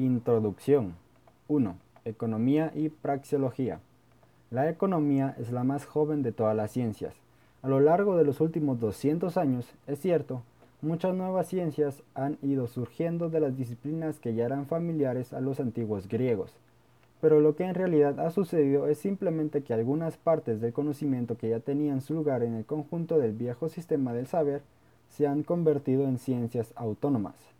Introducción 0.00 0.94
1. 1.48 1.74
Economía 2.04 2.70
y 2.72 2.88
praxeología. 2.88 3.80
La 4.48 4.70
economía 4.70 5.34
es 5.40 5.50
la 5.50 5.64
más 5.64 5.86
joven 5.86 6.22
de 6.22 6.30
todas 6.30 6.54
las 6.54 6.70
ciencias. 6.70 7.16
A 7.62 7.68
lo 7.68 7.80
largo 7.80 8.16
de 8.16 8.22
los 8.22 8.40
últimos 8.40 8.78
200 8.78 9.36
años, 9.36 9.66
es 9.88 9.98
cierto, 9.98 10.42
muchas 10.82 11.16
nuevas 11.16 11.48
ciencias 11.48 12.04
han 12.14 12.38
ido 12.42 12.68
surgiendo 12.68 13.28
de 13.28 13.40
las 13.40 13.56
disciplinas 13.56 14.20
que 14.20 14.36
ya 14.36 14.44
eran 14.44 14.66
familiares 14.66 15.32
a 15.32 15.40
los 15.40 15.58
antiguos 15.58 16.06
griegos. 16.06 16.54
Pero 17.20 17.40
lo 17.40 17.56
que 17.56 17.64
en 17.64 17.74
realidad 17.74 18.20
ha 18.20 18.30
sucedido 18.30 18.86
es 18.86 18.98
simplemente 18.98 19.62
que 19.62 19.74
algunas 19.74 20.16
partes 20.16 20.60
del 20.60 20.72
conocimiento 20.72 21.36
que 21.36 21.48
ya 21.48 21.58
tenían 21.58 22.02
su 22.02 22.14
lugar 22.14 22.44
en 22.44 22.54
el 22.54 22.64
conjunto 22.64 23.18
del 23.18 23.32
viejo 23.32 23.68
sistema 23.68 24.12
del 24.12 24.28
saber 24.28 24.62
se 25.08 25.26
han 25.26 25.42
convertido 25.42 26.04
en 26.04 26.18
ciencias 26.18 26.72
autónomas. 26.76 27.57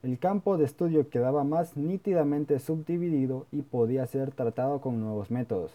El 0.00 0.20
campo 0.20 0.56
de 0.56 0.64
estudio 0.64 1.08
quedaba 1.08 1.42
más 1.42 1.76
nítidamente 1.76 2.60
subdividido 2.60 3.46
y 3.50 3.62
podía 3.62 4.06
ser 4.06 4.30
tratado 4.30 4.80
con 4.80 5.00
nuevos 5.00 5.32
métodos. 5.32 5.72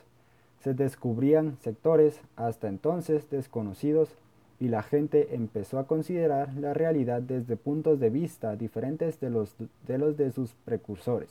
Se 0.62 0.74
descubrían 0.74 1.58
sectores 1.60 2.22
hasta 2.38 2.70
entonces 2.70 3.30
desconocidos 3.30 4.16
y 4.62 4.70
la 4.70 4.82
gente 4.82 5.36
empezó 5.36 5.78
a 5.78 5.88
considerar 5.88 6.54
la 6.54 6.74
realidad 6.74 7.22
desde 7.22 7.58
puntos 7.58 8.00
de 8.00 8.10
vista 8.10 8.56
diferentes 8.56 9.20
de 9.20 9.30
los 9.30 9.58
de, 9.86 10.32
sus 10.32 10.54
precursores. 10.64 11.30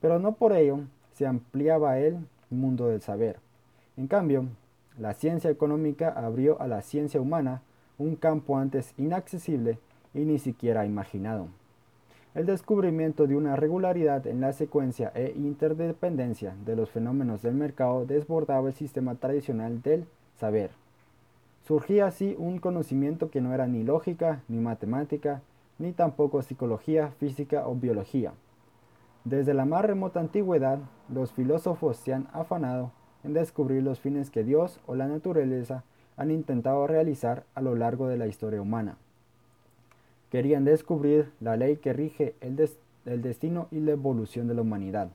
Pero 0.00 0.18
no 0.18 0.32
por 0.32 0.54
ello 0.54 0.80
se 1.12 1.26
ampliaba 1.26 1.98
el 1.98 2.16
mundo 2.48 2.88
del 2.88 3.02
saber. 3.02 3.36
En 3.98 4.06
cambio, 4.06 4.46
la 4.98 5.12
ciencia 5.12 5.50
económica 5.50 6.08
abrió 6.08 6.58
a 6.58 6.68
la 6.68 6.80
ciencia 6.80 7.20
humana 7.20 7.60
un 7.98 8.16
campo 8.16 8.56
antes 8.56 8.94
inaccesible 8.96 9.78
y 10.14 10.20
ni 10.20 10.38
siquiera 10.38 10.86
imaginado. 10.86 11.48
El 12.34 12.46
descubrimiento 12.46 13.26
de 13.26 13.36
una 13.36 13.56
regularidad 13.56 14.26
en 14.26 14.40
la 14.40 14.54
secuencia 14.54 15.12
e 15.14 15.34
interdependencia 15.36 16.56
de 16.64 16.76
los 16.76 16.88
fenómenos 16.88 17.42
del 17.42 17.54
mercado 17.54 18.06
desbordaba 18.06 18.68
el 18.68 18.74
sistema 18.74 19.16
tradicional 19.16 19.82
del 19.82 20.06
saber. 20.36 20.70
Surgía 21.66 22.06
así 22.06 22.34
un 22.38 22.58
conocimiento 22.58 23.30
que 23.30 23.42
no 23.42 23.52
era 23.52 23.66
ni 23.66 23.84
lógica, 23.84 24.40
ni 24.48 24.60
matemática, 24.60 25.42
ni 25.78 25.92
tampoco 25.92 26.40
psicología, 26.40 27.10
física 27.20 27.68
o 27.68 27.74
biología. 27.74 28.32
Desde 29.24 29.52
la 29.52 29.66
más 29.66 29.84
remota 29.84 30.18
antigüedad, 30.18 30.78
los 31.10 31.32
filósofos 31.32 31.98
se 31.98 32.14
han 32.14 32.28
afanado 32.32 32.92
en 33.24 33.34
descubrir 33.34 33.82
los 33.82 34.00
fines 34.00 34.30
que 34.30 34.42
Dios 34.42 34.80
o 34.86 34.94
la 34.94 35.06
naturaleza 35.06 35.84
han 36.16 36.30
intentado 36.30 36.86
realizar 36.86 37.44
a 37.54 37.60
lo 37.60 37.74
largo 37.74 38.08
de 38.08 38.16
la 38.16 38.26
historia 38.26 38.62
humana. 38.62 38.96
Querían 40.32 40.64
descubrir 40.64 41.30
la 41.40 41.58
ley 41.58 41.76
que 41.76 41.92
rige 41.92 42.34
el, 42.40 42.56
destino 43.20 43.68
y 43.70 43.80
la 43.80 43.90
evolución 43.90 44.48
de 44.48 44.54
la 44.54 44.62
humanidad. 44.62 45.10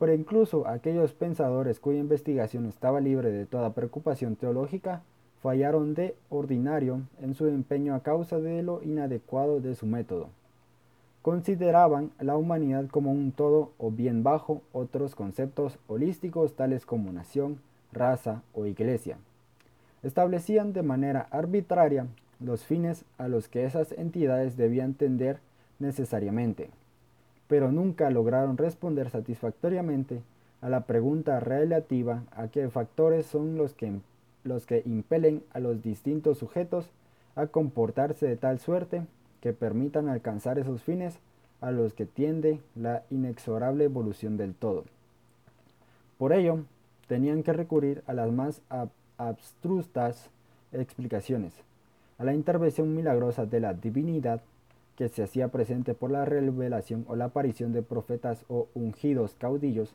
Pero 0.00 0.14
incluso 0.14 0.66
aquellos 0.66 1.12
pensadores 1.12 1.78
cuya 1.78 2.00
investigación 2.00 2.66
estaba 2.66 3.00
libre 3.00 3.30
de 3.30 3.46
toda 3.46 3.72
preocupación 3.72 4.34
teológica 4.34 5.04
fallaron 5.40 5.94
de 5.94 6.16
ordinario 6.28 7.02
en 7.22 7.34
su 7.34 7.46
empeño 7.46 7.94
a 7.94 8.00
causa 8.00 8.40
de 8.40 8.64
lo 8.64 8.82
inadecuado 8.82 9.60
de 9.60 9.76
su 9.76 9.86
método. 9.86 10.30
Consideraban 11.22 12.10
la 12.18 12.36
humanidad 12.36 12.88
como 12.88 13.12
un 13.12 13.30
todo 13.30 13.70
o 13.78 13.92
bien 13.92 14.24
bajo 14.24 14.60
otros 14.72 15.14
conceptos 15.14 15.78
holísticos 15.86 16.56
tales 16.56 16.84
como 16.84 17.12
nación, 17.12 17.60
raza 17.92 18.42
o 18.54 18.66
iglesia. 18.66 19.18
Establecían 20.02 20.72
de 20.72 20.82
manera 20.82 21.28
arbitraria 21.30 22.08
los 22.40 22.64
fines 22.64 23.04
a 23.18 23.28
los 23.28 23.48
que 23.48 23.64
esas 23.64 23.92
entidades 23.92 24.56
debían 24.56 24.94
tender 24.94 25.38
necesariamente, 25.78 26.70
pero 27.48 27.70
nunca 27.72 28.10
lograron 28.10 28.56
responder 28.56 29.10
satisfactoriamente 29.10 30.22
a 30.60 30.68
la 30.68 30.82
pregunta 30.82 31.40
relativa 31.40 32.24
a 32.32 32.48
qué 32.48 32.68
factores 32.68 33.26
son 33.26 33.56
los 33.56 33.74
que, 33.74 33.92
los 34.44 34.66
que 34.66 34.82
impelen 34.84 35.42
a 35.52 35.60
los 35.60 35.82
distintos 35.82 36.38
sujetos 36.38 36.90
a 37.34 37.46
comportarse 37.46 38.26
de 38.26 38.36
tal 38.36 38.58
suerte 38.58 39.02
que 39.40 39.52
permitan 39.52 40.08
alcanzar 40.08 40.58
esos 40.58 40.82
fines 40.82 41.18
a 41.60 41.70
los 41.70 41.94
que 41.94 42.06
tiende 42.06 42.60
la 42.74 43.02
inexorable 43.10 43.84
evolución 43.84 44.36
del 44.36 44.54
todo. 44.54 44.84
Por 46.18 46.32
ello, 46.32 46.60
tenían 47.06 47.42
que 47.42 47.52
recurrir 47.52 48.02
a 48.06 48.14
las 48.14 48.32
más 48.32 48.60
abstrusas 49.18 50.30
explicaciones, 50.72 51.52
a 52.18 52.24
la 52.24 52.34
intervención 52.34 52.94
milagrosa 52.94 53.46
de 53.46 53.60
la 53.60 53.74
divinidad 53.74 54.42
que 54.96 55.08
se 55.08 55.22
hacía 55.22 55.48
presente 55.48 55.94
por 55.94 56.10
la 56.10 56.24
revelación 56.24 57.04
o 57.08 57.16
la 57.16 57.26
aparición 57.26 57.72
de 57.72 57.82
profetas 57.82 58.44
o 58.48 58.68
ungidos 58.74 59.34
caudillos, 59.34 59.94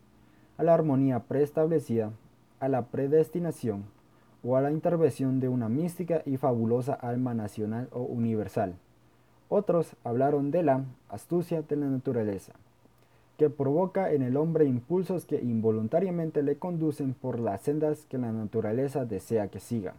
a 0.57 0.63
la 0.63 0.73
armonía 0.73 1.21
preestablecida, 1.21 2.11
a 2.59 2.67
la 2.67 2.83
predestinación 2.83 3.85
o 4.43 4.55
a 4.55 4.61
la 4.61 4.71
intervención 4.71 5.39
de 5.39 5.49
una 5.49 5.69
mística 5.69 6.21
y 6.25 6.37
fabulosa 6.37 6.93
alma 6.93 7.33
nacional 7.33 7.87
o 7.91 8.01
universal. 8.01 8.75
Otros 9.49 9.95
hablaron 10.03 10.51
de 10.51 10.63
la 10.63 10.85
astucia 11.09 11.63
de 11.63 11.75
la 11.75 11.87
naturaleza, 11.87 12.53
que 13.37 13.49
provoca 13.49 14.13
en 14.13 14.21
el 14.21 14.37
hombre 14.37 14.65
impulsos 14.65 15.25
que 15.25 15.41
involuntariamente 15.41 16.43
le 16.43 16.57
conducen 16.57 17.13
por 17.15 17.39
las 17.39 17.61
sendas 17.61 18.05
que 18.05 18.19
la 18.19 18.31
naturaleza 18.31 19.05
desea 19.05 19.47
que 19.47 19.59
siga. 19.59 19.95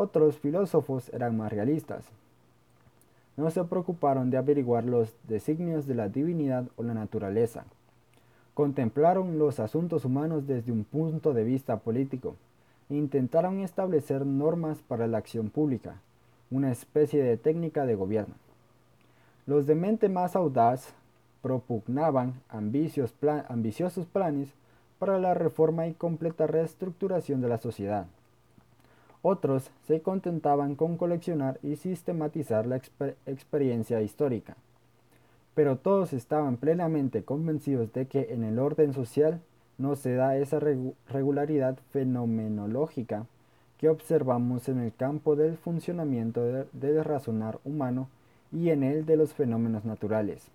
Otros 0.00 0.38
filósofos 0.38 1.08
eran 1.12 1.36
más 1.36 1.50
realistas. 1.50 2.04
No 3.36 3.50
se 3.50 3.64
preocuparon 3.64 4.30
de 4.30 4.36
averiguar 4.36 4.84
los 4.84 5.12
designios 5.26 5.88
de 5.88 5.96
la 5.96 6.08
divinidad 6.08 6.66
o 6.76 6.84
la 6.84 6.94
naturaleza. 6.94 7.64
Contemplaron 8.54 9.40
los 9.40 9.58
asuntos 9.58 10.04
humanos 10.04 10.46
desde 10.46 10.70
un 10.70 10.84
punto 10.84 11.34
de 11.34 11.42
vista 11.42 11.78
político 11.78 12.36
e 12.88 12.94
intentaron 12.94 13.58
establecer 13.58 14.24
normas 14.24 14.78
para 14.86 15.08
la 15.08 15.18
acción 15.18 15.50
pública, 15.50 15.96
una 16.52 16.70
especie 16.70 17.20
de 17.24 17.36
técnica 17.36 17.84
de 17.84 17.96
gobierno. 17.96 18.36
Los 19.46 19.66
de 19.66 19.74
mente 19.74 20.08
más 20.08 20.36
audaz 20.36 20.94
propugnaban 21.42 22.34
ambiciosos 22.48 24.06
planes 24.06 24.50
para 25.00 25.18
la 25.18 25.34
reforma 25.34 25.88
y 25.88 25.94
completa 25.94 26.46
reestructuración 26.46 27.40
de 27.40 27.48
la 27.48 27.58
sociedad. 27.58 28.06
Otros 29.22 29.70
se 29.86 30.00
contentaban 30.00 30.76
con 30.76 30.96
coleccionar 30.96 31.58
y 31.62 31.76
sistematizar 31.76 32.66
la 32.66 32.80
experiencia 33.26 34.00
histórica. 34.00 34.56
Pero 35.54 35.76
todos 35.76 36.12
estaban 36.12 36.56
plenamente 36.56 37.24
convencidos 37.24 37.92
de 37.92 38.06
que 38.06 38.28
en 38.30 38.44
el 38.44 38.58
orden 38.60 38.94
social 38.94 39.40
no 39.76 39.96
se 39.96 40.14
da 40.14 40.36
esa 40.36 40.60
regularidad 41.08 41.78
fenomenológica 41.90 43.26
que 43.78 43.88
observamos 43.88 44.68
en 44.68 44.78
el 44.80 44.94
campo 44.94 45.36
del 45.36 45.56
funcionamiento 45.56 46.44
del 46.72 47.04
razonar 47.04 47.58
humano 47.64 48.08
y 48.52 48.70
en 48.70 48.82
el 48.82 49.04
de 49.04 49.16
los 49.16 49.34
fenómenos 49.34 49.84
naturales. 49.84 50.48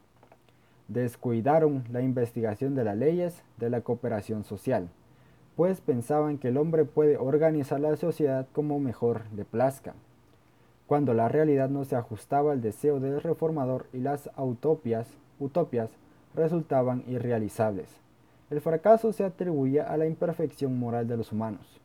Descuidaron 0.88 1.84
la 1.92 2.02
investigación 2.02 2.76
de 2.76 2.84
las 2.84 2.98
leyes 2.98 3.42
de 3.58 3.70
la 3.70 3.82
cooperación 3.82 4.44
social 4.44 4.90
pues 5.56 5.82
pensaban 5.82 6.38
que 6.38 6.48
el 6.48 6.58
hombre 6.58 6.86
puede 6.86 7.18
organizar 7.18 7.80
la 7.80 7.96
sociedad 7.96 8.48
como 8.54 8.80
mejor 8.80 9.22
le 9.36 9.46
plazca. 9.46 9.94
Cuando 10.88 11.14
la 11.14 11.30
realidad 11.30 11.70
no 11.70 11.86
se 11.86 11.96
ajustaba 11.96 12.52
al 12.52 12.62
deseo 12.62 13.00
del 13.00 13.22
reformador 13.22 13.86
y 13.94 14.00
las 14.00 14.30
utopias, 14.38 15.08
utopias 15.40 15.92
resultaban 16.36 17.04
irrealizables. 17.08 17.88
El 18.50 18.62
fracaso 18.62 19.14
se 19.14 19.24
atribuía 19.24 19.84
a 19.84 19.98
la 19.98 20.06
imperfección 20.06 20.78
moral 20.78 21.08
de 21.08 21.18
los 21.18 21.32
humanos. 21.32 21.80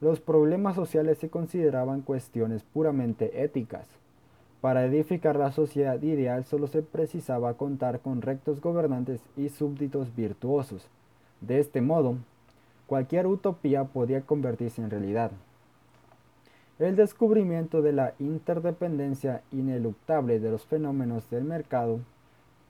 Los 0.00 0.20
problemas 0.20 0.76
sociales 0.76 1.18
se 1.18 1.28
consideraban 1.28 2.00
cuestiones 2.00 2.62
puramente 2.62 3.44
éticas. 3.44 3.86
Para 4.60 4.84
edificar 4.84 5.36
la 5.36 5.52
sociedad 5.52 6.00
ideal 6.02 6.44
solo 6.44 6.66
se 6.66 6.82
precisaba 6.82 7.54
contar 7.54 8.00
con 8.00 8.22
rectos 8.22 8.60
gobernantes 8.60 9.20
y 9.36 9.48
súbditos 9.48 10.14
virtuosos. 10.16 10.88
De 11.40 11.58
este 11.58 11.80
modo, 11.80 12.16
cualquier 12.90 13.28
utopía 13.28 13.84
podía 13.84 14.22
convertirse 14.22 14.82
en 14.82 14.90
realidad. 14.90 15.30
El 16.80 16.96
descubrimiento 16.96 17.82
de 17.82 17.92
la 17.92 18.14
interdependencia 18.18 19.42
ineluctable 19.52 20.40
de 20.40 20.50
los 20.50 20.66
fenómenos 20.66 21.30
del 21.30 21.44
mercado 21.44 22.00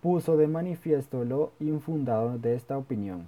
puso 0.02 0.36
de 0.36 0.46
manifiesto 0.46 1.24
lo 1.24 1.52
infundado 1.58 2.36
de 2.36 2.54
esta 2.54 2.76
opinión. 2.76 3.24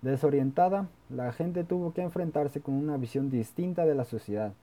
Desorientada, 0.00 0.88
la 1.10 1.34
gente 1.34 1.64
tuvo 1.64 1.92
que 1.92 2.00
enfrentarse 2.00 2.62
con 2.62 2.72
una 2.76 2.96
visión 2.96 3.28
distinta 3.28 3.84
de 3.84 3.94
la 3.94 4.06
sociedad. 4.06 4.54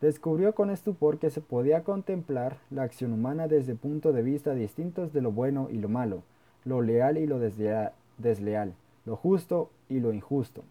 Descubrió 0.00 0.56
con 0.56 0.70
estupor 0.70 1.18
que 1.18 1.30
se 1.30 1.40
podía 1.40 1.84
contemplar 1.84 2.56
la 2.68 2.82
acción 2.82 3.12
humana 3.12 3.46
desde 3.46 3.76
puntos 3.76 4.12
de 4.12 4.22
vista 4.22 4.54
distintos 4.54 5.12
de 5.12 5.22
lo 5.22 5.30
bueno 5.30 5.68
y 5.70 5.78
lo 5.78 5.88
malo, 5.88 6.24
lo 6.64 6.82
leal 6.82 7.16
y 7.16 7.28
lo 7.28 7.38
desleal, 7.38 8.74
lo 9.04 9.14
justo 9.14 9.70
y 9.88 10.00
lo 10.00 10.12
injusto. 10.12 10.64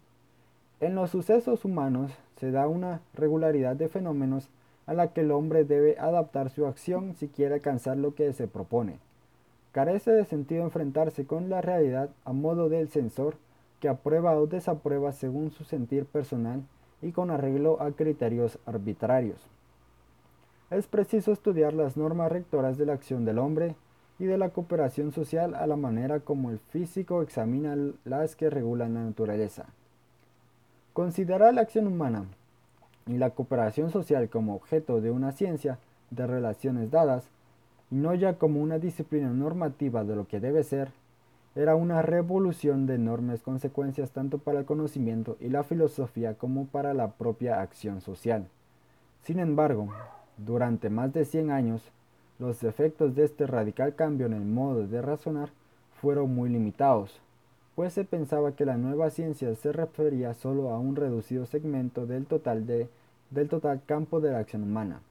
En 0.78 0.94
los 0.94 1.08
sucesos 1.10 1.64
humanos 1.64 2.12
se 2.38 2.50
da 2.50 2.68
una 2.68 3.00
regularidad 3.14 3.76
de 3.76 3.88
fenómenos 3.88 4.50
a 4.84 4.92
la 4.92 5.08
que 5.14 5.22
el 5.22 5.30
hombre 5.30 5.64
debe 5.64 5.98
adaptar 5.98 6.50
su 6.50 6.66
acción 6.66 7.14
si 7.14 7.28
quiere 7.28 7.54
alcanzar 7.54 7.96
lo 7.96 8.14
que 8.14 8.30
se 8.34 8.46
propone. 8.46 8.98
Carece 9.72 10.10
de 10.10 10.26
sentido 10.26 10.64
enfrentarse 10.64 11.24
con 11.24 11.48
la 11.48 11.62
realidad 11.62 12.10
a 12.26 12.34
modo 12.34 12.68
del 12.68 12.90
censor 12.90 13.36
que 13.80 13.88
aprueba 13.88 14.36
o 14.36 14.46
desaprueba 14.46 15.12
según 15.12 15.50
su 15.50 15.64
sentir 15.64 16.04
personal 16.04 16.62
y 17.00 17.12
con 17.12 17.30
arreglo 17.30 17.80
a 17.80 17.92
criterios 17.92 18.58
arbitrarios. 18.66 19.48
Es 20.70 20.86
preciso 20.86 21.32
estudiar 21.32 21.72
las 21.72 21.96
normas 21.96 22.30
rectoras 22.30 22.76
de 22.76 22.84
la 22.84 22.92
acción 22.92 23.24
del 23.24 23.38
hombre 23.38 23.76
y 24.18 24.26
de 24.26 24.36
la 24.36 24.50
cooperación 24.50 25.12
social 25.12 25.54
a 25.54 25.66
la 25.66 25.76
manera 25.76 26.20
como 26.20 26.50
el 26.50 26.58
físico 26.58 27.22
examina 27.22 27.76
las 28.04 28.36
que 28.36 28.50
regulan 28.50 28.92
la 28.92 29.04
naturaleza. 29.04 29.66
Considerar 30.96 31.52
la 31.52 31.60
acción 31.60 31.86
humana 31.88 32.24
y 33.06 33.18
la 33.18 33.28
cooperación 33.28 33.90
social 33.90 34.30
como 34.30 34.54
objeto 34.54 35.02
de 35.02 35.10
una 35.10 35.32
ciencia 35.32 35.78
de 36.10 36.26
relaciones 36.26 36.90
dadas, 36.90 37.28
y 37.90 37.96
no 37.96 38.14
ya 38.14 38.38
como 38.38 38.62
una 38.62 38.78
disciplina 38.78 39.28
normativa 39.28 40.04
de 40.04 40.16
lo 40.16 40.26
que 40.26 40.40
debe 40.40 40.62
ser, 40.62 40.88
era 41.54 41.74
una 41.74 42.00
revolución 42.00 42.86
de 42.86 42.94
enormes 42.94 43.42
consecuencias 43.42 44.10
tanto 44.12 44.38
para 44.38 44.60
el 44.60 44.64
conocimiento 44.64 45.36
y 45.38 45.50
la 45.50 45.64
filosofía 45.64 46.32
como 46.32 46.64
para 46.64 46.94
la 46.94 47.08
propia 47.08 47.60
acción 47.60 48.00
social. 48.00 48.48
Sin 49.22 49.38
embargo, 49.38 49.88
durante 50.38 50.88
más 50.88 51.12
de 51.12 51.26
100 51.26 51.50
años, 51.50 51.82
los 52.38 52.64
efectos 52.64 53.14
de 53.14 53.24
este 53.24 53.46
radical 53.46 53.94
cambio 53.94 54.24
en 54.24 54.32
el 54.32 54.46
modo 54.46 54.86
de 54.86 55.02
razonar 55.02 55.50
fueron 56.00 56.34
muy 56.34 56.48
limitados, 56.48 57.20
pues 57.76 57.92
se 57.92 58.04
pensaba 58.04 58.52
que 58.52 58.64
la 58.64 58.78
nueva 58.78 59.10
ciencia 59.10 59.54
se 59.54 59.70
refería 59.70 60.32
solo 60.32 60.70
a 60.70 60.78
un 60.78 60.96
reducido 60.96 61.44
segmento 61.44 62.06
del 62.06 62.24
total, 62.24 62.66
del 62.66 63.48
total 63.50 63.82
campo 63.84 64.18
de 64.18 64.32
la 64.32 64.38
acción 64.38 64.62
humana, 64.62 65.02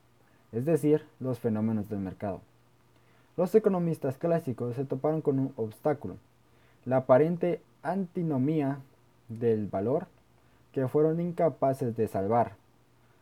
es 0.51 0.65
decir, 0.65 1.05
los 1.19 1.39
fenómenos 1.39 1.89
del 1.89 1.99
mercado. 1.99 2.41
Los 3.37 3.53
economistas 3.53 4.17
clásicos 4.17 4.75
se 4.75 4.83
toparon 4.83 5.21
con 5.21 5.37
un 5.37 5.53
obstáculo, 5.57 6.17
la 6.85 6.97
aparente 6.97 7.61
antinomía 7.83 8.79
del 9.29 9.67
valor 9.67 10.07
que 10.71 10.87
fueron 10.87 11.21
incapaces 11.21 11.95
de 11.95 12.07
salvar. 12.07 12.53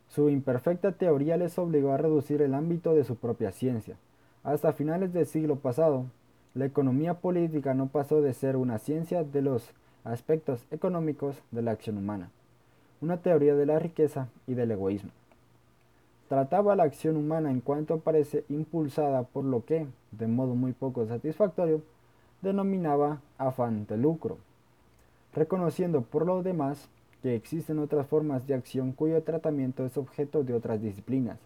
Su 0.08 0.30
imperfecta 0.30 0.92
teoría 0.92 1.36
les 1.36 1.58
obligó 1.58 1.92
a 1.92 1.98
reducir 1.98 2.40
el 2.40 2.54
ámbito 2.54 2.94
de 2.94 3.04
su 3.04 3.16
propia 3.16 3.52
ciencia. 3.52 3.96
Hasta 4.42 4.72
finales 4.72 5.12
del 5.12 5.26
siglo 5.26 5.56
pasado, 5.56 6.06
la 6.54 6.66
economía 6.66 7.14
política 7.14 7.74
no 7.74 7.88
pasó 7.88 8.22
de 8.22 8.32
ser 8.32 8.56
una 8.56 8.78
ciencia 8.78 9.24
de 9.24 9.42
los 9.42 9.70
aspectos 10.04 10.64
económicos 10.70 11.36
de 11.50 11.62
la 11.62 11.72
acción 11.72 11.98
humana, 11.98 12.30
una 13.00 13.16
teoría 13.16 13.56
de 13.56 13.66
la 13.66 13.80
riqueza 13.80 14.28
y 14.46 14.54
del 14.54 14.70
egoísmo. 14.70 15.10
Trataba 16.28 16.76
la 16.76 16.84
acción 16.84 17.16
humana 17.16 17.50
en 17.50 17.60
cuanto 17.60 17.98
parece 17.98 18.44
impulsada 18.48 19.24
por 19.24 19.44
lo 19.44 19.64
que, 19.64 19.86
de 20.12 20.26
modo 20.28 20.54
muy 20.54 20.72
poco 20.72 21.04
satisfactorio, 21.06 21.82
denominaba 22.40 23.20
afán 23.36 23.86
de 23.86 23.96
lucro, 23.96 24.38
reconociendo 25.34 26.02
por 26.02 26.24
lo 26.24 26.42
demás 26.42 26.88
que 27.22 27.34
existen 27.34 27.80
otras 27.80 28.06
formas 28.06 28.46
de 28.46 28.54
acción 28.54 28.92
cuyo 28.92 29.22
tratamiento 29.22 29.84
es 29.84 29.96
objeto 29.96 30.44
de 30.44 30.54
otras 30.54 30.80
disciplinas. 30.80 31.38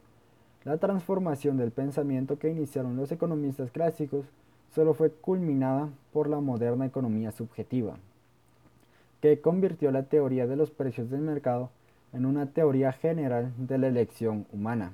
La 0.65 0.77
transformación 0.77 1.57
del 1.57 1.71
pensamiento 1.71 2.39
que 2.39 2.51
iniciaron 2.51 2.97
los 2.97 3.11
economistas 3.11 3.71
clásicos 3.71 4.27
solo 4.75 4.95
fue 4.95 5.11
culminada 5.11 5.89
por 6.13 6.29
la 6.29 6.41
moderna 6.41 6.87
economía 6.87 7.33
subjetiva, 7.33 7.97
que 9.21 9.41
convirtió 9.41 9.91
la 9.91 10.05
teoría 10.05 10.47
de 10.47 10.57
los 10.57 10.71
precios 10.71 11.11
del 11.11 11.21
mercado 11.21 11.71
en 12.13 12.27
una 12.27 12.47
teoría 12.47 12.93
general 12.93 13.53
de 13.57 13.79
la 13.79 13.89
elección 13.89 14.47
humana. 14.53 14.93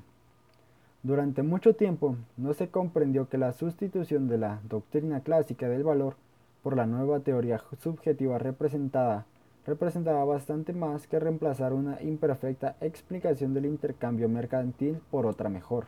Durante 1.02 1.42
mucho 1.42 1.74
tiempo 1.74 2.16
no 2.36 2.54
se 2.54 2.68
comprendió 2.68 3.28
que 3.28 3.38
la 3.38 3.52
sustitución 3.52 4.26
de 4.26 4.38
la 4.38 4.60
doctrina 4.68 5.20
clásica 5.20 5.68
del 5.68 5.84
valor 5.84 6.16
por 6.62 6.76
la 6.76 6.86
nueva 6.86 7.20
teoría 7.20 7.60
subjetiva 7.78 8.38
representada 8.38 9.26
representaba 9.66 10.24
bastante 10.24 10.72
más 10.72 11.06
que 11.06 11.18
reemplazar 11.18 11.72
una 11.72 12.00
imperfecta 12.02 12.76
explicación 12.80 13.54
del 13.54 13.66
intercambio 13.66 14.28
mercantil 14.28 14.98
por 15.10 15.26
otra 15.26 15.48
mejor. 15.48 15.86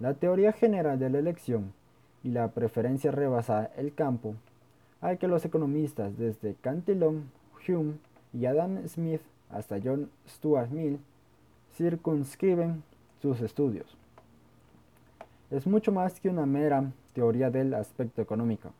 La 0.00 0.14
teoría 0.14 0.52
general 0.52 0.98
de 0.98 1.10
la 1.10 1.18
elección 1.18 1.72
y 2.24 2.30
la 2.30 2.48
preferencia 2.48 3.12
rebasada 3.12 3.70
el 3.76 3.94
campo, 3.94 4.34
al 5.00 5.18
que 5.18 5.28
los 5.28 5.44
economistas 5.44 6.18
desde 6.18 6.56
Cantillon, 6.60 7.30
Hume 7.68 7.94
y 8.32 8.46
Adam 8.46 8.88
Smith 8.88 9.20
hasta 9.50 9.78
John 9.82 10.10
Stuart 10.28 10.70
Mill 10.70 10.98
circunscriben 11.76 12.82
sus 13.22 13.40
estudios 13.40 13.96
es 15.50 15.66
mucho 15.68 15.92
más 15.92 16.18
que 16.20 16.28
una 16.28 16.46
mera 16.46 16.90
teoría 17.14 17.48
del 17.48 17.74
aspecto 17.74 18.20
económico, 18.20 18.70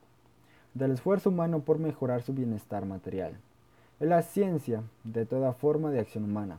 del 0.75 0.91
esfuerzo 0.91 1.31
humano 1.31 1.61
por 1.61 1.79
mejorar 1.79 2.23
su 2.23 2.32
bienestar 2.32 2.85
material. 2.85 3.32
Es 4.00 4.08
la 4.08 4.23
ciencia 4.23 4.82
de 5.05 5.25
toda 5.25 5.52
forma 5.52 5.91
de 5.91 6.00
acción 6.00 6.25
humana. 6.25 6.58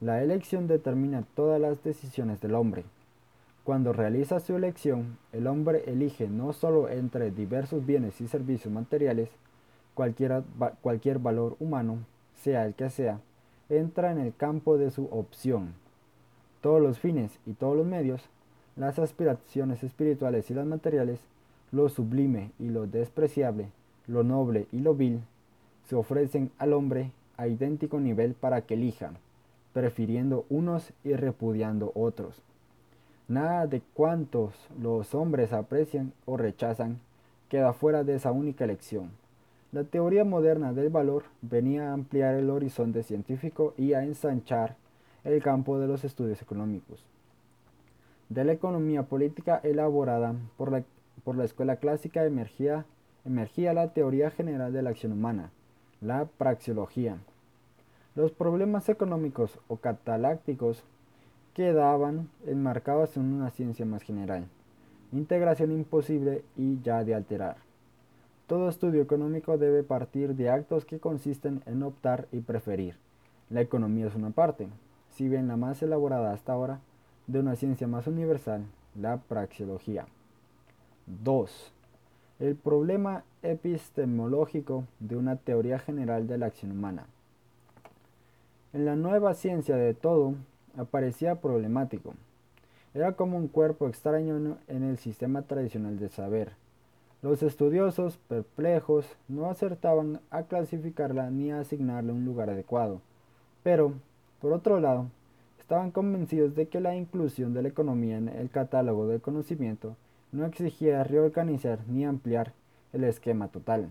La 0.00 0.22
elección 0.22 0.68
determina 0.68 1.24
todas 1.34 1.60
las 1.60 1.82
decisiones 1.82 2.40
del 2.40 2.54
hombre. 2.54 2.84
Cuando 3.64 3.92
realiza 3.92 4.40
su 4.40 4.56
elección, 4.56 5.18
el 5.32 5.46
hombre 5.46 5.84
elige 5.86 6.28
no 6.28 6.52
solo 6.52 6.88
entre 6.88 7.30
diversos 7.30 7.86
bienes 7.86 8.20
y 8.20 8.26
servicios 8.26 8.72
materiales, 8.74 9.28
cualquier 9.94 11.18
valor 11.20 11.56
humano, 11.60 11.98
sea 12.34 12.66
el 12.66 12.74
que 12.74 12.90
sea, 12.90 13.20
entra 13.68 14.10
en 14.10 14.18
el 14.18 14.34
campo 14.34 14.78
de 14.78 14.90
su 14.90 15.04
opción. 15.12 15.74
Todos 16.60 16.82
los 16.82 16.98
fines 16.98 17.38
y 17.46 17.52
todos 17.52 17.76
los 17.76 17.86
medios 17.86 18.28
las 18.74 18.98
aspiraciones 18.98 19.84
espirituales 19.84 20.50
y 20.50 20.54
las 20.54 20.66
materiales, 20.66 21.20
lo 21.70 21.88
sublime 21.88 22.50
y 22.58 22.68
lo 22.68 22.86
despreciable, 22.86 23.68
lo 24.06 24.24
noble 24.24 24.66
y 24.72 24.78
lo 24.78 24.94
vil, 24.94 25.20
se 25.88 25.94
ofrecen 25.94 26.50
al 26.58 26.72
hombre 26.72 27.10
a 27.36 27.48
idéntico 27.48 28.00
nivel 28.00 28.34
para 28.34 28.62
que 28.62 28.74
elija, 28.74 29.12
prefiriendo 29.72 30.46
unos 30.48 30.92
y 31.04 31.14
repudiando 31.14 31.92
otros. 31.94 32.42
Nada 33.28 33.66
de 33.66 33.80
cuantos 33.94 34.54
los 34.80 35.14
hombres 35.14 35.52
aprecian 35.52 36.12
o 36.26 36.36
rechazan 36.36 37.00
queda 37.48 37.72
fuera 37.72 38.04
de 38.04 38.16
esa 38.16 38.32
única 38.32 38.64
elección. 38.64 39.10
La 39.72 39.84
teoría 39.84 40.24
moderna 40.24 40.72
del 40.72 40.90
valor 40.90 41.24
venía 41.40 41.90
a 41.90 41.92
ampliar 41.94 42.34
el 42.34 42.50
horizonte 42.50 43.02
científico 43.02 43.74
y 43.76 43.94
a 43.94 44.04
ensanchar 44.04 44.76
el 45.24 45.42
campo 45.42 45.78
de 45.78 45.86
los 45.86 46.04
estudios 46.04 46.42
económicos 46.42 47.04
de 48.32 48.44
la 48.44 48.52
economía 48.52 49.02
política 49.02 49.60
elaborada 49.62 50.34
por 50.56 50.72
la, 50.72 50.84
por 51.22 51.36
la 51.36 51.44
escuela 51.44 51.76
clásica 51.76 52.24
emergía, 52.24 52.86
emergía 53.26 53.74
la 53.74 53.92
teoría 53.92 54.30
general 54.30 54.72
de 54.72 54.82
la 54.82 54.90
acción 54.90 55.12
humana, 55.12 55.50
la 56.00 56.24
praxeología. 56.24 57.18
Los 58.14 58.32
problemas 58.32 58.88
económicos 58.88 59.58
o 59.68 59.76
catalácticos 59.76 60.82
quedaban 61.54 62.28
enmarcados 62.46 63.16
en 63.16 63.32
una 63.32 63.50
ciencia 63.50 63.84
más 63.84 64.02
general, 64.02 64.46
integración 65.12 65.72
imposible 65.72 66.44
y 66.56 66.80
ya 66.82 67.04
de 67.04 67.14
alterar. 67.14 67.56
Todo 68.46 68.68
estudio 68.68 69.02
económico 69.02 69.58
debe 69.58 69.82
partir 69.82 70.34
de 70.34 70.50
actos 70.50 70.84
que 70.84 70.98
consisten 70.98 71.62
en 71.66 71.82
optar 71.82 72.26
y 72.32 72.40
preferir. 72.40 72.96
La 73.50 73.60
economía 73.60 74.06
es 74.06 74.14
una 74.14 74.30
parte, 74.30 74.68
si 75.10 75.28
bien 75.28 75.48
la 75.48 75.56
más 75.56 75.82
elaborada 75.82 76.32
hasta 76.32 76.52
ahora, 76.52 76.80
de 77.26 77.40
una 77.40 77.56
ciencia 77.56 77.86
más 77.86 78.06
universal, 78.06 78.64
la 78.98 79.18
praxeología. 79.18 80.06
2. 81.06 81.72
El 82.40 82.56
problema 82.56 83.24
epistemológico 83.42 84.84
de 85.00 85.16
una 85.16 85.36
teoría 85.36 85.78
general 85.78 86.26
de 86.26 86.38
la 86.38 86.46
acción 86.46 86.72
humana. 86.72 87.06
En 88.72 88.84
la 88.84 88.96
nueva 88.96 89.34
ciencia 89.34 89.76
de 89.76 89.94
todo 89.94 90.34
aparecía 90.76 91.36
problemático. 91.36 92.14
Era 92.94 93.12
como 93.12 93.38
un 93.38 93.48
cuerpo 93.48 93.88
extraño 93.88 94.58
en 94.68 94.82
el 94.82 94.98
sistema 94.98 95.42
tradicional 95.42 95.98
de 95.98 96.08
saber. 96.08 96.52
Los 97.22 97.42
estudiosos, 97.42 98.18
perplejos, 98.28 99.06
no 99.28 99.48
acertaban 99.48 100.20
a 100.30 100.42
clasificarla 100.42 101.30
ni 101.30 101.52
a 101.52 101.60
asignarle 101.60 102.12
un 102.12 102.24
lugar 102.24 102.50
adecuado. 102.50 103.00
Pero, 103.62 103.94
por 104.40 104.52
otro 104.52 104.80
lado, 104.80 105.06
estaban 105.60 105.92
convencidos 105.92 106.54
de 106.54 106.66
que 106.66 106.80
la 106.80 106.96
inclusión 106.96 107.54
de 107.54 107.62
la 107.62 107.68
economía 107.68 108.18
en 108.18 108.28
el 108.28 108.50
catálogo 108.50 109.06
del 109.06 109.20
conocimiento 109.20 109.96
no 110.32 110.44
exigía 110.44 111.04
reorganizar 111.04 111.78
ni 111.88 112.04
ampliar 112.04 112.52
el 112.92 113.04
esquema 113.04 113.48
total. 113.48 113.88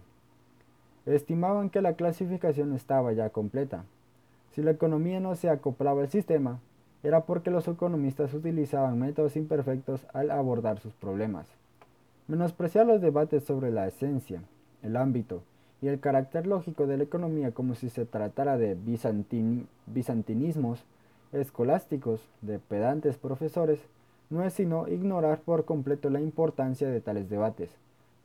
Estimaban 1.05 1.69
que 1.69 1.81
la 1.81 1.93
clasificación 1.93 2.73
estaba 2.73 3.13
ya 3.13 3.29
completa. 3.29 3.85
Si 4.51 4.61
la 4.61 4.71
economía 4.71 5.19
no 5.19 5.35
se 5.35 5.49
acoplaba 5.49 6.01
al 6.01 6.09
sistema, 6.09 6.59
era 7.03 7.21
porque 7.21 7.51
los 7.51 7.67
economistas 7.67 8.33
utilizaban 8.33 8.99
métodos 8.99 9.35
imperfectos 9.35 10.05
al 10.13 10.31
abordar 10.31 10.79
sus 10.79 10.93
problemas. 10.93 11.47
Menospreciar 12.27 12.85
los 12.85 13.01
debates 13.01 13.43
sobre 13.43 13.71
la 13.71 13.87
esencia, 13.87 14.41
el 14.83 14.95
ámbito 14.95 15.43
y 15.81 15.87
el 15.87 15.99
carácter 15.99 16.47
lógico 16.47 16.87
de 16.87 16.97
la 16.97 17.03
economía 17.03 17.51
como 17.51 17.75
si 17.75 17.89
se 17.89 18.05
tratara 18.05 18.57
de 18.57 18.77
bizantinismos 19.87 20.83
escolásticos 21.31 22.21
de 22.41 22.59
pedantes 22.59 23.17
profesores 23.17 23.79
no 24.29 24.43
es 24.43 24.53
sino 24.53 24.87
ignorar 24.87 25.41
por 25.41 25.65
completo 25.65 26.09
la 26.09 26.21
importancia 26.21 26.87
de 26.89 27.01
tales 27.01 27.29
debates, 27.29 27.69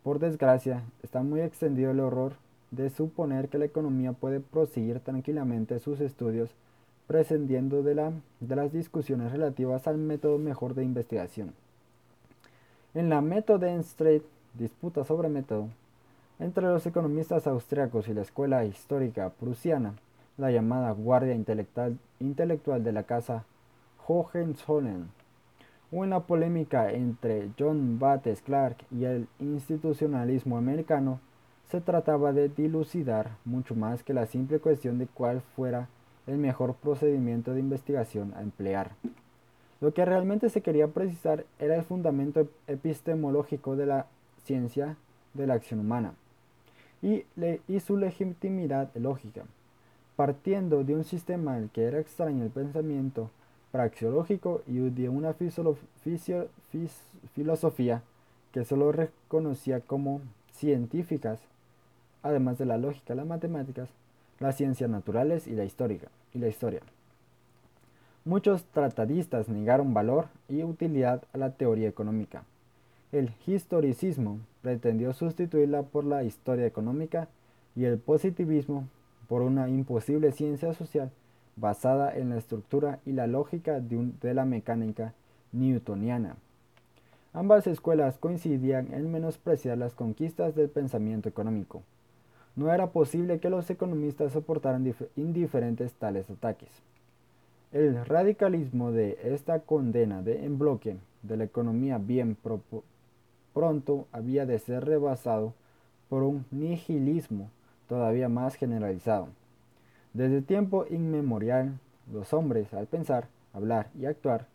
por 0.07 0.21
desgracia, 0.21 0.85
está 1.03 1.25
muy 1.25 1.41
extendido 1.41 1.91
el 1.91 1.99
horror 1.99 2.35
de 2.71 2.91
suponer 2.91 3.49
que 3.49 3.59
la 3.59 3.65
economía 3.65 4.13
puede 4.13 4.39
proseguir 4.39 5.01
tranquilamente 5.01 5.81
sus 5.81 6.01
estudios 6.01 6.49
prescindiendo 7.07 7.83
de, 7.83 7.95
la, 7.95 8.13
de 8.41 8.57
las 8.57 8.73
discusiones 8.73 9.33
relativas 9.33 9.87
al 9.87 9.99
método 9.99 10.39
mejor 10.39 10.75
de 10.75 10.85
investigación. 10.85 11.53
En 12.95 13.09
la 13.09 13.21
Methodenstreit, 13.21 14.23
disputa 14.55 15.05
sobre 15.05 15.29
método, 15.29 15.69
entre 16.39 16.65
los 16.65 16.87
economistas 16.87 17.47
austriacos 17.47 18.09
y 18.09 18.15
la 18.15 18.23
escuela 18.23 18.65
histórica 18.65 19.31
prusiana, 19.31 19.95
la 20.37 20.51
llamada 20.51 20.91
Guardia 20.93 21.35
Intelectual, 21.35 21.99
intelectual 22.21 22.85
de 22.85 22.93
la 22.93 23.05
Casa 23.05 23.45
Hohenzollern, 24.07 25.09
la 25.93 26.21
polémica 26.21 26.91
entre 26.93 27.51
John 27.59 27.99
Bates 27.99 28.43
Clark 28.43 28.77
y 28.91 29.05
el 29.05 29.29
institucionalismo 29.39 30.59
americano, 30.59 31.21
se 31.71 31.81
trataba 31.81 32.33
de 32.33 32.49
dilucidar 32.49 33.31
mucho 33.45 33.75
más 33.75 34.03
que 34.03 34.15
la 34.15 34.27
simple 34.27 34.59
cuestión 34.59 34.99
de 34.99 35.07
cuál 35.07 35.41
fuera 35.41 35.89
el 36.27 36.39
mejor 36.39 36.75
procedimiento 36.75 37.53
de 37.55 37.61
investigación 37.61 38.33
a 38.37 38.43
emplear. 38.43 38.93
Lo 39.81 39.93
que 39.93 40.05
realmente 40.05 40.49
se 40.49 40.63
quería 40.63 40.89
precisar 40.89 41.45
era 41.59 41.77
el 41.77 41.83
fundamento 41.83 42.49
epistemológico 42.67 43.77
de 43.77 43.87
la 43.87 44.07
ciencia 44.45 44.97
de 45.35 45.47
la 45.47 45.55
acción 45.55 45.81
humana 45.81 46.15
y, 47.03 47.25
su 47.81 47.97
legitimidad 47.97 48.91
lógica. 48.95 49.45
Partiendo 50.17 50.83
de 50.83 50.95
un 50.95 51.05
sistema 51.05 51.57
al 51.57 51.71
que 51.71 51.85
era 51.85 52.01
extraño 52.01 52.43
el 52.43 52.51
pensamiento 52.51 53.31
praxeológico 53.71 54.63
y 54.67 54.79
de 54.79 55.09
una 55.11 55.35
filosofía 57.35 58.03
que 58.53 58.65
solo 58.65 58.93
reconocía 58.93 59.81
como 59.81 60.23
científicas, 60.53 61.39
además 62.23 62.57
de 62.57 62.65
la 62.65 62.79
lógica 62.79 63.15
las 63.15 63.27
matemáticas, 63.27 63.91
las 64.41 64.57
ciencias 64.57 64.91
naturales 64.91 65.47
y 65.47 65.53
la, 65.53 65.65
histórica, 65.65 66.09
y 66.35 66.39
la 66.39 66.49
historia. 66.49 66.81
Muchos 68.25 68.65
tratadistas 68.65 69.49
negaron 69.49 69.95
valor 69.95 70.27
y 70.49 70.63
utilidad 70.63 71.23
a 71.33 71.39
la 71.39 71.51
teoría 71.53 71.89
económica. 71.89 72.45
El 73.13 73.31
historicismo 73.47 74.41
pretendió 74.63 75.13
sustituirla 75.13 75.83
por 75.83 76.05
la 76.05 76.25
historia 76.25 76.67
económica 76.67 77.29
y 77.77 77.85
el 77.85 77.99
positivismo 77.99 78.89
por 79.29 79.43
una 79.43 79.69
imposible 79.69 80.33
ciencia 80.33 80.75
social 80.75 81.11
basada 81.55 82.15
en 82.17 82.31
la 82.31 82.37
estructura 82.37 82.99
y 83.07 83.13
la 83.13 83.27
lógica 83.27 83.81
de, 83.81 84.11
de 84.21 84.35
la 84.35 84.45
mecánica 84.45 85.15
newtoniana. 85.53 86.37
Ambas 87.33 87.67
escuelas 87.67 88.19
coincidían 88.19 88.93
en 88.93 89.11
menospreciar 89.11 89.79
las 89.79 89.95
conquistas 89.95 90.55
del 90.55 90.69
pensamiento 90.69 91.29
económico. 91.29 91.83
No 92.57 92.73
era 92.73 92.89
posible 92.89 93.39
que 93.39 93.51
los 93.51 93.69
economistas 93.69 94.33
soportaran 94.33 94.95
indiferentes 95.15 95.93
tales 95.93 96.29
ataques. 96.31 96.71
El 97.71 98.07
radicalismo 98.07 98.93
de 98.93 99.19
esta 99.23 99.61
condena 99.61 100.23
de 100.23 100.45
en 100.47 100.59
bloque 100.59 100.97
de 101.23 101.37
la 101.37 101.45
economía 101.45 101.99
bien 101.99 102.37
pronto 103.53 104.07
había 104.11 104.47
de 104.47 104.59
ser 104.59 104.87
rebasado 104.87 105.53
por 106.09 106.23
un 106.23 106.47
nihilismo 106.51 107.51
todavía 107.89 108.31
más 108.31 108.55
generalizado. 108.55 109.29
Desde 110.15 110.41
tiempo 110.41 110.87
inmemorial, 110.89 111.79
los 112.11 112.33
hombres, 112.33 112.73
al 112.73 112.87
pensar, 112.87 113.29
hablar 113.53 113.91
y 114.01 114.07
actuar, 114.07 114.47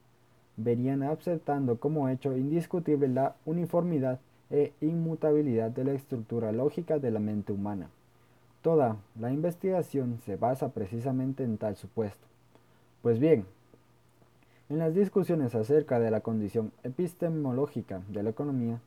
venían 0.57 1.03
aceptando 1.03 1.77
como 1.79 2.09
hecho 2.09 2.35
indiscutible 2.35 3.07
la 3.07 3.35
uniformidad 3.45 4.19
e 4.51 4.73
inmutabilidad 4.81 5.71
de 5.71 5.85
la 5.85 5.93
estructura 5.93 6.51
lógica 6.51 6.99
de 6.99 7.11
la 7.11 7.19
mente 7.19 7.53
humana. 7.53 7.89
Toda 8.61 8.97
la 9.19 9.31
investigación 9.31 10.19
se 10.25 10.35
basa 10.35 10.69
precisamente 10.69 11.43
en 11.43 11.57
tal 11.57 11.75
supuesto. 11.77 12.27
Pues 13.01 13.17
bien, 13.17 13.45
en 14.69 14.77
las 14.77 14.93
discusiones 14.93 15.55
acerca 15.55 15.99
de 15.99 16.11
la 16.11 16.21
condición 16.21 16.71
epistemológica 16.83 18.01
de 18.09 18.23
la 18.23 18.29
economía, 18.29 18.79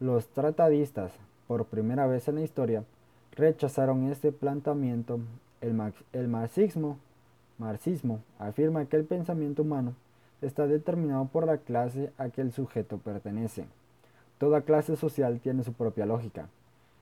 los 0.00 0.28
tratadistas, 0.28 1.12
por 1.46 1.66
primera 1.66 2.06
vez 2.06 2.28
en 2.28 2.36
la 2.36 2.42
historia, 2.42 2.84
rechazaron 3.32 4.10
este 4.10 4.32
planteamiento. 4.32 5.20
El, 5.60 6.28
marxismo, 6.28 6.98
marxismo 7.58 8.20
afirma 8.38 8.84
que 8.86 8.96
el 8.96 9.04
pensamiento 9.04 9.62
humano 9.62 9.94
está 10.40 10.66
determinado 10.66 11.26
por 11.26 11.46
la 11.46 11.58
clase 11.58 12.12
a 12.18 12.28
que 12.28 12.40
el 12.40 12.52
sujeto 12.52 12.98
pertenece. 12.98 13.66
Toda 14.38 14.60
clase 14.60 14.96
social 14.96 15.40
tiene 15.40 15.64
su 15.64 15.72
propia 15.72 16.04
lógica. 16.04 16.48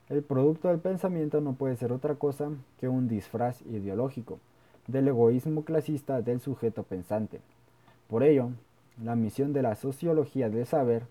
El 0.07 0.23
producto 0.23 0.69
del 0.69 0.79
pensamiento 0.79 1.41
no 1.41 1.53
puede 1.53 1.75
ser 1.75 1.91
otra 1.91 2.15
cosa 2.15 2.49
que 2.79 2.87
un 2.87 3.09
disfraz 3.09 3.61
ideológico 3.63 4.39
del 4.87 5.09
egoísmo 5.09 5.65
clasista 5.65 6.21
del 6.21 6.39
sujeto 6.39 6.83
pensante. 6.83 7.41
Por 8.07 8.23
ello, 8.23 8.51
la 9.03 9.15
misión 9.15 9.51
de 9.51 9.63
la 9.63 9.75
sociología 9.75 10.49
del 10.49 10.65
saber 10.65 11.07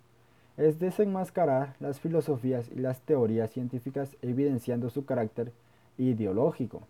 es 0.56 0.78
desenmascarar 0.78 1.74
las 1.80 2.00
filosofías 2.00 2.70
y 2.74 2.78
las 2.78 3.00
teorías 3.00 3.50
científicas 3.50 4.16
evidenciando 4.22 4.88
su 4.88 5.04
carácter 5.04 5.52
ideológico. 5.98 6.82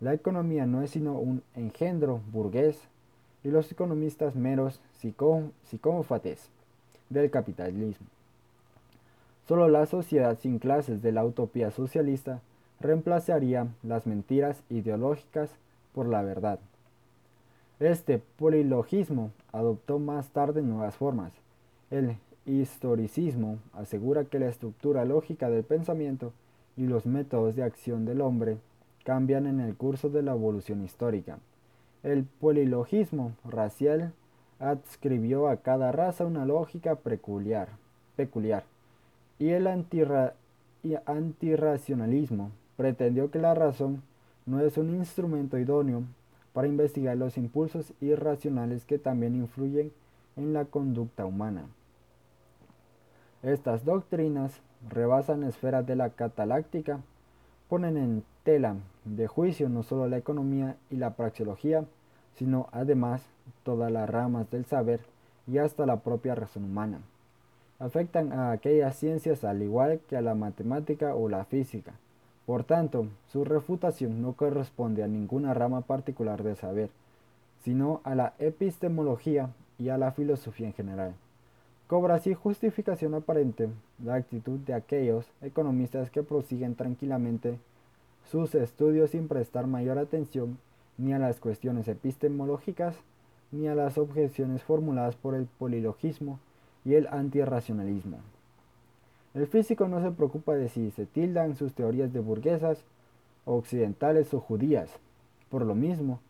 La 0.00 0.12
economía 0.12 0.66
no 0.66 0.82
es 0.82 0.90
sino 0.90 1.12
un 1.18 1.42
engendro 1.54 2.20
burgués 2.32 2.80
y 3.44 3.50
los 3.50 3.70
economistas 3.70 4.34
meros 4.34 4.80
psicófates 4.94 6.48
del 7.10 7.30
capitalismo. 7.30 8.06
Solo 9.46 9.68
la 9.68 9.86
sociedad 9.86 10.36
sin 10.40 10.58
clases 10.58 11.02
de 11.02 11.12
la 11.12 11.24
utopía 11.24 11.70
socialista 11.70 12.40
reemplazaría 12.80 13.68
las 13.84 14.04
mentiras 14.04 14.60
ideológicas 14.70 15.50
por 15.94 16.08
la 16.08 16.22
verdad. 16.22 16.58
Este 17.78 18.18
polilogismo 18.18 19.30
adoptó 19.52 20.00
más 20.00 20.30
tarde 20.30 20.62
nuevas 20.62 20.96
formas. 20.96 21.32
El 21.92 22.16
historicismo 22.44 23.58
asegura 23.72 24.24
que 24.24 24.40
la 24.40 24.48
estructura 24.48 25.04
lógica 25.04 25.48
del 25.48 25.62
pensamiento 25.62 26.32
y 26.76 26.86
los 26.86 27.06
métodos 27.06 27.54
de 27.54 27.62
acción 27.62 28.04
del 28.04 28.22
hombre 28.22 28.58
cambian 29.04 29.46
en 29.46 29.60
el 29.60 29.76
curso 29.76 30.08
de 30.08 30.22
la 30.22 30.32
evolución 30.32 30.82
histórica. 30.82 31.38
El 32.02 32.24
polilogismo 32.24 33.32
racial 33.44 34.12
adscribió 34.58 35.46
a 35.46 35.58
cada 35.58 35.92
raza 35.92 36.26
una 36.26 36.44
lógica 36.44 36.96
peculiar, 36.96 37.68
peculiar 38.16 38.64
y 39.38 39.50
el 39.50 39.66
antirracionalismo 39.66 42.50
pretendió 42.76 43.30
que 43.30 43.38
la 43.38 43.54
razón 43.54 44.02
no 44.46 44.60
es 44.60 44.78
un 44.78 44.94
instrumento 44.94 45.58
idóneo 45.58 46.04
para 46.52 46.68
investigar 46.68 47.16
los 47.16 47.36
impulsos 47.36 47.92
irracionales 48.00 48.84
que 48.84 48.98
también 48.98 49.34
influyen 49.34 49.92
en 50.36 50.52
la 50.52 50.64
conducta 50.64 51.26
humana. 51.26 51.66
Estas 53.42 53.84
doctrinas 53.84 54.60
rebasan 54.88 55.42
esferas 55.42 55.86
de 55.86 55.96
la 55.96 56.10
cataláctica, 56.10 57.00
ponen 57.68 57.96
en 57.96 58.24
tela 58.44 58.76
de 59.04 59.26
juicio 59.26 59.68
no 59.68 59.82
solo 59.82 60.08
la 60.08 60.18
economía 60.18 60.76
y 60.90 60.96
la 60.96 61.14
praxeología, 61.14 61.84
sino 62.34 62.68
además 62.72 63.22
todas 63.62 63.90
las 63.90 64.08
ramas 64.08 64.50
del 64.50 64.64
saber 64.64 65.00
y 65.46 65.58
hasta 65.58 65.86
la 65.86 66.00
propia 66.00 66.34
razón 66.34 66.64
humana. 66.64 67.00
Afectan 67.78 68.32
a 68.32 68.52
aquellas 68.52 68.96
ciencias 68.96 69.44
al 69.44 69.60
igual 69.62 70.00
que 70.08 70.16
a 70.16 70.22
la 70.22 70.34
matemática 70.34 71.14
o 71.14 71.28
la 71.28 71.44
física. 71.44 71.92
Por 72.46 72.64
tanto, 72.64 73.08
su 73.32 73.44
refutación 73.44 74.22
no 74.22 74.32
corresponde 74.32 75.02
a 75.02 75.08
ninguna 75.08 75.52
rama 75.52 75.82
particular 75.82 76.42
del 76.42 76.56
saber, 76.56 76.88
sino 77.62 78.00
a 78.04 78.14
la 78.14 78.32
epistemología 78.38 79.50
y 79.78 79.90
a 79.90 79.98
la 79.98 80.12
filosofía 80.12 80.68
en 80.68 80.72
general. 80.72 81.14
Cobra 81.86 82.14
así 82.14 82.32
justificación 82.34 83.14
aparente 83.14 83.68
la 84.02 84.14
actitud 84.14 84.58
de 84.60 84.72
aquellos 84.72 85.26
economistas 85.42 86.10
que 86.10 86.22
prosiguen 86.22 86.76
tranquilamente 86.76 87.58
sus 88.30 88.54
estudios 88.54 89.10
sin 89.10 89.28
prestar 89.28 89.66
mayor 89.66 89.98
atención 89.98 90.58
ni 90.98 91.12
a 91.12 91.18
las 91.18 91.40
cuestiones 91.40 91.88
epistemológicas, 91.88 92.96
ni 93.52 93.68
a 93.68 93.74
las 93.74 93.98
objeciones 93.98 94.62
formuladas 94.62 95.14
por 95.14 95.34
el 95.34 95.46
polilogismo 95.46 96.40
y 96.86 96.94
el 96.94 97.08
antirracionalismo. 97.08 98.18
El 99.34 99.46
físico 99.48 99.88
no 99.88 100.00
se 100.00 100.12
preocupa 100.12 100.54
de 100.54 100.70
si 100.70 100.90
se 100.92 101.04
tildan 101.04 101.56
sus 101.56 101.74
teorías 101.74 102.12
de 102.12 102.20
burguesas, 102.20 102.78
occidentales 103.44 104.32
o 104.32 104.40
judías. 104.40 104.88
Por 105.50 105.66
lo 105.66 105.74
mismo, 105.74 106.20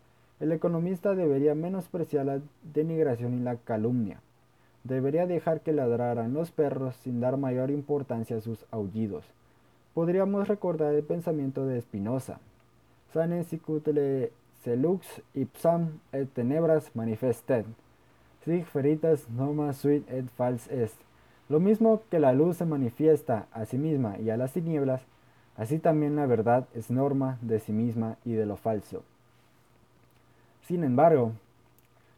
el 0.41 0.51
economista 0.51 1.15
debería 1.15 1.55
menospreciar 1.55 2.27
la 2.27 2.41
denigración 2.75 3.35
y 3.35 3.41
la 3.41 3.57
calumnia. 3.57 4.21
Debería 4.83 5.27
dejar 5.27 5.61
que 5.61 5.73
ladraran 5.73 6.35
los 6.35 6.51
perros 6.51 6.97
sin 6.97 7.21
dar 7.21 7.37
mayor 7.37 7.71
importancia 7.71 8.39
a 8.39 8.41
sus 8.41 8.65
aullidos. 8.71 9.25
Podríamos 9.95 10.49
recordar 10.49 10.95
el 10.95 11.05
pensamiento 11.05 11.65
de 11.67 11.81
Spinoza. 11.81 12.41
Sane 13.13 13.45
Selux 14.65 15.23
ipsam 15.35 16.01
et 16.13 16.33
tenebras 16.35 16.91
manifestet. 16.95 17.67
Feritas 18.47 19.29
noma 19.29 19.73
suit 19.73 20.05
et 20.09 20.25
fals 20.37 20.71
est. 20.71 20.95
Lo 21.49 21.59
mismo 21.59 22.03
que 22.11 22.21
la 22.21 22.33
luz 22.33 22.59
se 22.59 22.65
manifiesta 22.65 23.47
a 23.53 23.65
sí 23.65 23.77
misma 23.77 24.19
y 24.19 24.31
a 24.31 24.37
las 24.37 24.53
tinieblas, 24.53 25.03
así 25.57 25.81
también 25.81 26.15
la 26.15 26.27
verdad 26.27 26.69
es 26.73 26.89
norma 26.89 27.39
de 27.41 27.59
sí 27.59 27.73
misma 27.73 28.19
y 28.25 28.35
de 28.35 28.47
lo 28.47 28.57
falso. 28.57 29.03
Sin 30.63 30.85
embargo, 30.85 31.33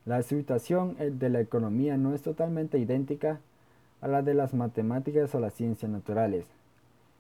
la 0.04 0.22
situación 0.22 0.96
de 0.98 1.28
la 1.30 1.40
economía 1.40 1.96
no 1.96 2.14
es 2.14 2.22
totalmente 2.22 2.78
idéntica 2.78 3.40
a 4.02 4.08
la 4.08 4.20
de 4.20 4.34
las 4.34 4.52
matemáticas 4.52 5.34
o 5.34 5.40
las 5.40 5.54
ciencias 5.54 5.90
naturales. 5.90 6.46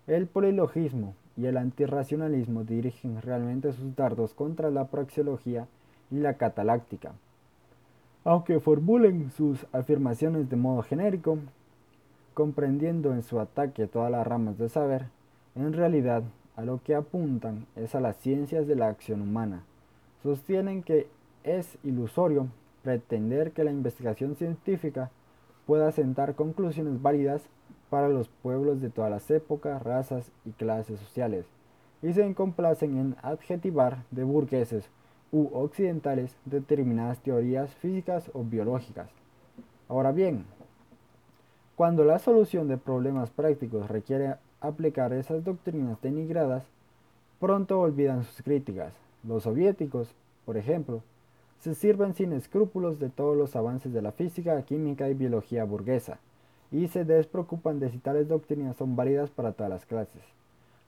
El 0.06 0.26
polilogismo 0.26 1.14
y 1.36 1.46
el 1.46 1.56
antirracionalismo 1.56 2.64
dirigen 2.64 3.22
realmente 3.22 3.72
sus 3.72 3.96
dardos 3.96 4.34
contra 4.34 4.70
la 4.70 4.86
praxeología 4.86 5.66
y 6.10 6.16
la 6.16 6.34
cataláctica. 6.34 7.12
Aunque 8.28 8.60
formulen 8.60 9.30
sus 9.30 9.64
afirmaciones 9.72 10.50
de 10.50 10.56
modo 10.56 10.82
genérico, 10.82 11.38
comprendiendo 12.34 13.14
en 13.14 13.22
su 13.22 13.40
ataque 13.40 13.86
todas 13.86 14.10
las 14.10 14.26
ramas 14.26 14.58
del 14.58 14.68
saber, 14.68 15.06
en 15.54 15.72
realidad 15.72 16.22
a 16.54 16.60
lo 16.60 16.82
que 16.82 16.94
apuntan 16.94 17.64
es 17.74 17.94
a 17.94 18.00
las 18.00 18.18
ciencias 18.18 18.66
de 18.66 18.76
la 18.76 18.88
acción 18.88 19.22
humana. 19.22 19.62
Sostienen 20.22 20.82
que 20.82 21.06
es 21.42 21.78
ilusorio 21.82 22.48
pretender 22.82 23.52
que 23.52 23.64
la 23.64 23.70
investigación 23.70 24.36
científica 24.36 25.10
pueda 25.66 25.90
sentar 25.90 26.34
conclusiones 26.34 27.00
válidas 27.00 27.48
para 27.88 28.10
los 28.10 28.28
pueblos 28.28 28.82
de 28.82 28.90
todas 28.90 29.10
las 29.10 29.30
épocas, 29.30 29.82
razas 29.82 30.30
y 30.44 30.50
clases 30.50 31.00
sociales, 31.00 31.46
y 32.02 32.12
se 32.12 32.34
complacen 32.34 32.98
en 32.98 33.16
adjetivar 33.22 34.04
de 34.10 34.24
burgueses 34.24 34.90
u 35.32 35.48
occidentales 35.52 36.34
determinadas 36.44 37.18
teorías 37.18 37.74
físicas 37.76 38.30
o 38.34 38.44
biológicas. 38.44 39.10
Ahora 39.88 40.12
bien, 40.12 40.44
cuando 41.76 42.04
la 42.04 42.18
solución 42.18 42.68
de 42.68 42.76
problemas 42.76 43.30
prácticos 43.30 43.88
requiere 43.88 44.34
aplicar 44.60 45.12
esas 45.12 45.44
doctrinas 45.44 46.00
denigradas, 46.02 46.64
pronto 47.38 47.80
olvidan 47.80 48.24
sus 48.24 48.42
críticas. 48.42 48.92
Los 49.22 49.44
soviéticos, 49.44 50.14
por 50.44 50.56
ejemplo, 50.56 51.02
se 51.60 51.74
sirven 51.74 52.14
sin 52.14 52.32
escrúpulos 52.32 52.98
de 52.98 53.10
todos 53.10 53.36
los 53.36 53.54
avances 53.56 53.92
de 53.92 54.02
la 54.02 54.12
física, 54.12 54.60
química 54.62 55.08
y 55.08 55.14
biología 55.14 55.64
burguesa, 55.64 56.18
y 56.70 56.88
se 56.88 57.04
despreocupan 57.04 57.80
de 57.80 57.90
si 57.90 57.98
tales 57.98 58.28
doctrinas 58.28 58.76
son 58.76 58.96
válidas 58.96 59.30
para 59.30 59.52
todas 59.52 59.70
las 59.70 59.86
clases. 59.86 60.22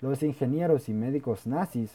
Los 0.00 0.22
ingenieros 0.22 0.88
y 0.88 0.94
médicos 0.94 1.46
nazis 1.46 1.90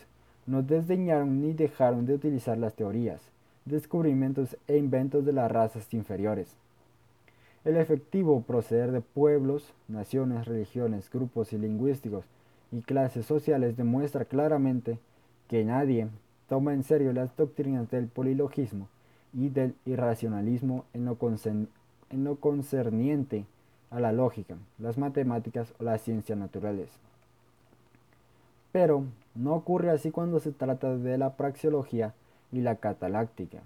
no 0.45 0.61
desdeñaron 0.61 1.41
ni 1.41 1.53
dejaron 1.53 2.05
de 2.05 2.13
utilizar 2.13 2.57
las 2.57 2.75
teorías, 2.75 3.21
descubrimientos 3.65 4.57
e 4.67 4.77
inventos 4.77 5.25
de 5.25 5.33
las 5.33 5.51
razas 5.51 5.93
inferiores. 5.93 6.55
El 7.63 7.77
efectivo 7.77 8.41
proceder 8.41 8.91
de 8.91 9.01
pueblos, 9.01 9.73
naciones, 9.87 10.45
religiones, 10.45 11.09
grupos 11.09 11.51
y 11.51 11.57
lingüísticos 11.57 12.25
y 12.71 12.81
clases 12.81 13.25
sociales 13.25 13.75
demuestra 13.75 14.25
claramente 14.25 14.99
que 15.47 15.63
nadie 15.63 16.07
toma 16.47 16.73
en 16.73 16.83
serio 16.83 17.11
las 17.11 17.35
doctrinas 17.35 17.89
del 17.89 18.07
polilogismo 18.07 18.87
y 19.33 19.49
del 19.49 19.73
irracionalismo 19.85 20.85
en 20.93 21.05
lo, 21.05 21.17
en 22.11 22.23
lo 22.23 22.35
concerniente 22.35 23.45
a 23.89 23.99
la 23.99 24.11
lógica, 24.11 24.55
las 24.77 24.97
matemáticas 24.97 25.73
o 25.79 25.83
las 25.83 26.01
ciencias 26.01 26.37
naturales. 26.37 26.89
Pero 28.71 29.05
no 29.35 29.53
ocurre 29.53 29.91
así 29.91 30.11
cuando 30.11 30.39
se 30.39 30.51
trata 30.51 30.97
de 30.97 31.17
la 31.17 31.35
praxeología 31.35 32.13
y 32.51 32.61
la 32.61 32.77
cataláctica. 32.77 33.59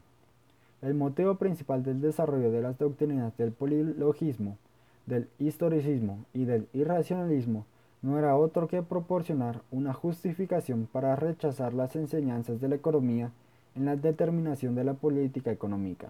El 0.82 0.96
motivo 0.96 1.36
principal 1.36 1.84
del 1.84 2.02
desarrollo 2.02 2.52
de 2.52 2.62
las 2.62 2.78
doctrinas 2.78 3.36
del 3.38 3.52
polilogismo, 3.52 4.58
del 5.06 5.28
historicismo 5.40 6.26
y 6.34 6.46
del 6.46 6.68
irracionalismo 6.74 7.66
no 8.02 8.18
era 8.18 8.36
otro 8.38 8.68
que 8.68 8.82
proporcionar 8.82 9.62
una 9.72 9.94
justificación 9.94 10.88
para 10.92 11.16
rechazar 11.16 11.74
las 11.74 11.96
enseñanzas 11.96 12.62
de 12.62 12.70
la 12.70 12.76
economía 12.76 13.32
en 13.76 13.86
la 13.86 13.96
determinación 13.96 14.74
de 14.76 14.86
la 14.86 14.94
política 14.94 15.52
económica. 15.52 16.10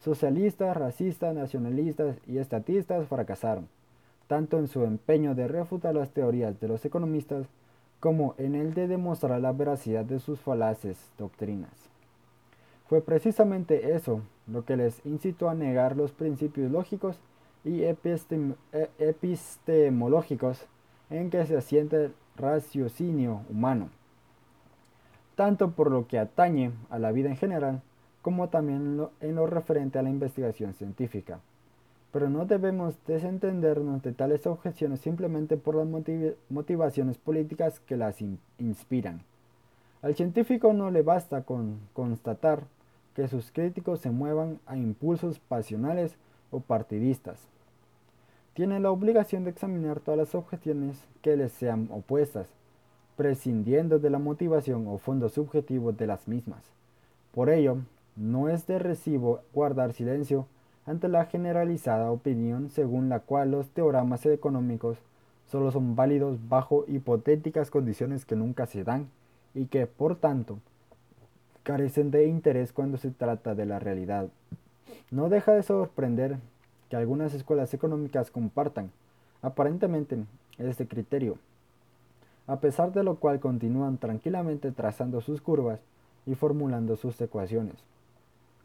Socialistas, 0.00 0.76
racistas, 0.76 1.34
nacionalistas 1.34 2.16
y 2.26 2.36
estatistas 2.36 3.08
fracasaron, 3.08 3.68
tanto 4.26 4.58
en 4.58 4.68
su 4.68 4.84
empeño 4.84 5.34
de 5.34 5.48
refutar 5.48 5.94
las 5.94 6.10
teorías 6.10 6.60
de 6.60 6.68
los 6.68 6.84
economistas 6.84 7.46
como 8.04 8.34
en 8.36 8.54
el 8.54 8.74
de 8.74 8.86
demostrar 8.86 9.40
la 9.40 9.52
veracidad 9.52 10.04
de 10.04 10.20
sus 10.20 10.38
falaces 10.38 11.10
doctrinas. 11.16 11.70
Fue 12.86 13.00
precisamente 13.00 13.94
eso 13.94 14.20
lo 14.46 14.66
que 14.66 14.76
les 14.76 15.00
incitó 15.06 15.48
a 15.48 15.54
negar 15.54 15.96
los 15.96 16.12
principios 16.12 16.70
lógicos 16.70 17.18
y 17.64 17.80
e-, 17.80 17.96
epistemológicos 18.98 20.66
en 21.08 21.30
que 21.30 21.46
se 21.46 21.56
asienta 21.56 21.96
el 21.96 22.14
raciocinio 22.36 23.40
humano, 23.48 23.88
tanto 25.34 25.70
por 25.70 25.90
lo 25.90 26.06
que 26.06 26.18
atañe 26.18 26.72
a 26.90 26.98
la 26.98 27.10
vida 27.10 27.30
en 27.30 27.38
general, 27.38 27.80
como 28.20 28.50
también 28.50 29.00
en 29.22 29.34
lo, 29.34 29.46
referente 29.46 29.98
a 29.98 30.02
la 30.02 30.10
investigación 30.10 30.74
científica. 30.74 31.40
Pero 32.14 32.30
no 32.30 32.46
debemos 32.46 32.94
desentendernos 33.06 34.02
de 34.02 34.12
tales 34.12 34.46
objeciones 34.46 35.00
simplemente 35.00 35.58
por 35.58 35.74
las 35.74 35.86
motivaciones 36.48 37.18
políticas 37.18 37.78
que 37.80 37.98
las 37.98 38.22
inspiran. 38.58 39.20
Al 40.00 40.14
científico 40.14 40.72
no 40.72 40.90
le 40.90 41.02
basta 41.02 41.42
con 41.42 41.80
constatar 41.92 42.62
que 43.14 43.28
sus 43.28 43.50
críticos 43.50 44.00
se 44.00 44.10
muevan 44.10 44.58
a 44.64 44.78
impulsos 44.78 45.38
pasionales 45.38 46.16
o 46.50 46.60
partidistas 46.60 47.38
tiene 48.54 48.78
la 48.78 48.92
obligación 48.92 49.42
de 49.44 49.50
examinar 49.50 49.98
todas 49.98 50.16
las 50.16 50.34
objeciones 50.34 50.96
que 51.22 51.36
les 51.36 51.52
sean 51.52 51.88
opuestas, 51.90 52.46
prescindiendo 53.16 53.98
de 53.98 54.10
la 54.10 54.20
motivación 54.20 54.86
o 54.86 54.98
fondo 54.98 55.28
subjetivo 55.28 55.92
de 55.92 56.06
las 56.06 56.28
mismas. 56.28 56.62
Por 57.32 57.50
ello, 57.50 57.78
no 58.14 58.48
es 58.48 58.66
de 58.68 58.78
recibo 58.78 59.40
guardar 59.52 59.92
silencio 59.92 60.46
ante 60.86 61.08
la 61.08 61.26
generalizada 61.26 62.10
opinión 62.10 62.70
según 62.70 63.08
la 63.08 63.20
cual 63.20 63.50
los 63.50 63.68
teoramas 63.70 64.26
económicos 64.26 64.98
solo 65.46 65.70
son 65.70 65.96
válidos 65.96 66.38
bajo 66.48 66.84
hipotéticas 66.88 67.70
condiciones 67.70 68.24
que 68.24 68.36
nunca 68.36 68.66
se 68.66 68.84
dan 68.84 69.08
y 69.54 69.66
que, 69.66 69.86
por 69.86 70.16
tanto, 70.16 70.58
carecen 71.62 72.10
de 72.10 72.26
interés 72.26 72.72
cuando 72.72 72.98
se 72.98 73.10
trata 73.10 73.54
de 73.54 73.66
la 73.66 73.78
realidad. 73.78 74.28
No 75.10 75.28
deja 75.28 75.52
de 75.52 75.62
sorprender 75.62 76.38
que 76.88 76.96
algunas 76.96 77.34
escuelas 77.34 77.72
económicas 77.72 78.30
compartan 78.30 78.90
aparentemente 79.42 80.24
este 80.58 80.86
criterio, 80.86 81.38
a 82.46 82.60
pesar 82.60 82.92
de 82.92 83.02
lo 83.02 83.16
cual 83.16 83.40
continúan 83.40 83.98
tranquilamente 83.98 84.70
trazando 84.72 85.20
sus 85.20 85.40
curvas 85.40 85.80
y 86.26 86.34
formulando 86.34 86.96
sus 86.96 87.20
ecuaciones. 87.20 87.76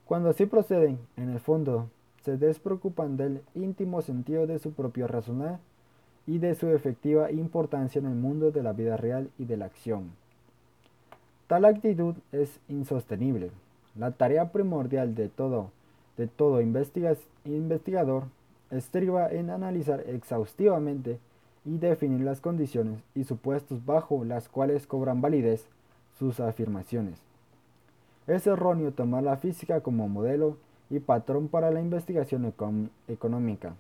Cuando 0.06 0.30
así 0.30 0.46
proceden, 0.46 1.00
en 1.18 1.30
el 1.30 1.40
fondo, 1.40 1.90
se 2.24 2.38
despreocupan 2.38 3.18
del 3.18 3.42
íntimo 3.56 4.02
sentido 4.02 4.48
de 4.48 4.60
su 4.60 4.72
propio 4.72 5.08
razonar 5.08 5.60
y 6.28 6.38
de 6.38 6.56
su 6.56 6.68
efectiva 6.70 7.32
importancia 7.32 8.00
en 8.00 8.06
el 8.06 8.16
mundo 8.16 8.52
de 8.52 8.64
la 8.64 8.74
vida 8.74 8.98
real 8.98 9.30
y 9.38 9.46
de 9.46 9.58
la 9.58 9.66
acción. 9.66 10.12
Tal 11.48 11.66
actitud 11.66 12.16
es 12.32 12.60
insostenible. 12.68 13.52
La 13.96 14.12
tarea 14.12 14.52
primordial 14.52 15.16
de 15.16 15.30
todo 15.30 15.72
de 16.20 16.28
todo 16.28 16.60
investigador 16.60 18.26
estriba 18.72 19.32
en 19.32 19.50
analizar 19.50 20.04
exhaustivamente 20.06 21.18
y 21.64 21.78
definir 21.78 22.26
las 22.26 22.42
condiciones 22.42 23.00
y 23.16 23.24
supuestos 23.24 23.86
bajo 23.86 24.26
las 24.26 24.50
cuales 24.50 24.86
cobran 24.86 25.22
validez 25.22 25.66
sus 26.18 26.42
afirmaciones. 26.42 27.20
Es 28.28 28.46
erróneo 28.48 28.92
tomar 28.92 29.24
la 29.24 29.38
física 29.38 29.80
como 29.80 30.10
modelo 30.10 30.58
y 30.90 31.00
patrón 31.00 31.48
para 31.48 31.72
la 31.72 31.82
investigación 31.82 32.54
económica. 33.08 33.76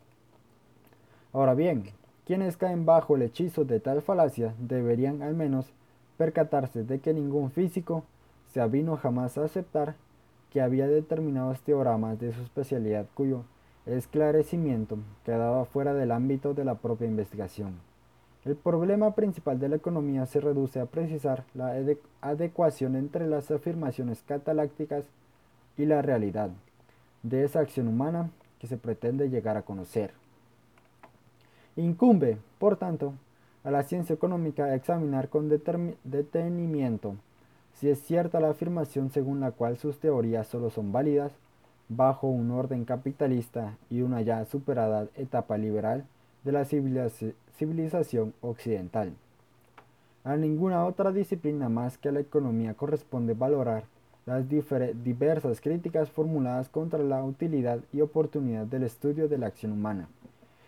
Ahora 1.33 1.53
bien, 1.53 1.91
quienes 2.25 2.57
caen 2.57 2.85
bajo 2.85 3.15
el 3.15 3.23
hechizo 3.23 3.65
de 3.65 3.79
tal 3.79 4.01
falacia 4.01 4.53
deberían 4.59 5.21
al 5.21 5.35
menos 5.35 5.71
percatarse 6.17 6.83
de 6.83 6.99
que 6.99 7.13
ningún 7.13 7.51
físico 7.51 8.03
se 8.53 8.61
avino 8.61 8.97
jamás 8.97 9.37
a 9.37 9.45
aceptar 9.45 9.95
que 10.51 10.61
había 10.61 10.87
determinados 10.87 11.61
teoramas 11.61 12.19
de 12.19 12.33
su 12.33 12.41
especialidad 12.41 13.05
cuyo 13.13 13.43
esclarecimiento 13.85 14.97
quedaba 15.23 15.65
fuera 15.65 15.93
del 15.93 16.11
ámbito 16.11 16.53
de 16.53 16.65
la 16.65 16.75
propia 16.75 17.07
investigación. 17.07 17.79
El 18.45 18.55
problema 18.55 19.15
principal 19.15 19.59
de 19.59 19.69
la 19.69 19.75
economía 19.75 20.25
se 20.25 20.39
reduce 20.39 20.79
a 20.79 20.85
precisar 20.85 21.43
la 21.53 21.75
adecuación 22.21 22.95
entre 22.95 23.27
las 23.27 23.51
afirmaciones 23.51 24.23
catalácticas 24.25 25.05
y 25.77 25.85
la 25.85 26.01
realidad 26.01 26.51
de 27.23 27.43
esa 27.43 27.59
acción 27.59 27.87
humana 27.87 28.29
que 28.59 28.67
se 28.67 28.77
pretende 28.77 29.29
llegar 29.29 29.57
a 29.57 29.63
conocer. 29.63 30.11
Incumbe, 31.75 32.37
por 32.57 32.77
tanto, 32.77 33.13
a 33.63 33.71
la 33.71 33.83
ciencia 33.83 34.13
económica 34.13 34.73
examinar 34.75 35.29
con 35.29 35.49
detenimiento 35.49 37.15
si 37.73 37.89
es 37.89 38.01
cierta 38.01 38.39
la 38.39 38.49
afirmación 38.49 39.09
según 39.09 39.39
la 39.39 39.51
cual 39.51 39.77
sus 39.77 39.99
teorías 39.99 40.47
solo 40.47 40.69
son 40.69 40.91
válidas 40.91 41.31
bajo 41.87 42.27
un 42.27 42.51
orden 42.51 42.83
capitalista 42.83 43.77
y 43.89 44.01
una 44.01 44.21
ya 44.21 44.45
superada 44.45 45.07
etapa 45.15 45.57
liberal 45.57 46.05
de 46.43 46.51
la 46.51 46.65
civilización 46.65 48.33
occidental. 48.41 49.13
A 50.23 50.35
ninguna 50.35 50.85
otra 50.85 51.11
disciplina 51.11 51.69
más 51.69 51.97
que 51.97 52.09
a 52.09 52.11
la 52.11 52.19
economía 52.19 52.73
corresponde 52.73 53.33
valorar 53.33 53.85
las 54.29 54.47
diversas 54.47 55.59
críticas 55.59 56.11
formuladas 56.11 56.69
contra 56.69 56.99
la 56.99 57.23
utilidad 57.23 57.79
y 57.91 58.01
oportunidad 58.01 58.67
del 58.67 58.83
estudio 58.83 59.27
de 59.27 59.39
la 59.39 59.47
acción 59.47 59.71
humana. 59.71 60.07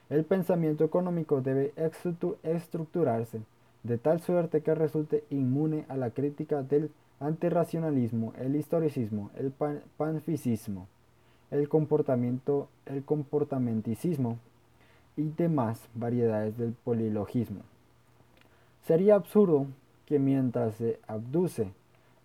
El 0.10 0.24
pensamiento 0.24 0.84
económico 0.84 1.42
debe 1.42 1.72
estructurarse 2.44 3.42
de 3.84 4.00
tal 4.00 4.20
suerte 4.20 4.62
que 4.62 4.74
resulte 4.74 5.26
inmune 5.30 5.86
a 5.90 5.96
la 5.96 6.10
crítica 6.10 6.64
del 6.64 6.90
antirracionalismo, 7.20 8.34
el 8.40 8.56
historicismo, 8.56 9.30
el 9.36 9.54
panfisismo, 9.96 10.88
el 11.52 11.70
comportamiento, 11.70 12.68
el 12.88 13.04
comportamenticismo 13.04 14.40
y 15.16 15.30
demás 15.38 15.88
variedades 15.94 16.58
del 16.58 16.74
polilogismo. 16.74 17.62
Sería 18.88 19.14
absurdo 19.14 19.68
que 20.08 20.18
mientras 20.18 20.74
se 20.78 21.00
abduce 21.08 21.72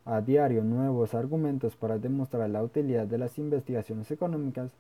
a 0.07 0.21
diario 0.21 0.63
nuevos 0.63 1.15
argumentos 1.15 1.75
para 1.75 1.99
demostrar 1.99 2.49
la 2.49 2.63
utilidad 2.63 3.07
de 3.07 3.19
las 3.19 3.39
investigaciones 3.39 4.11
económicas, 4.13 4.71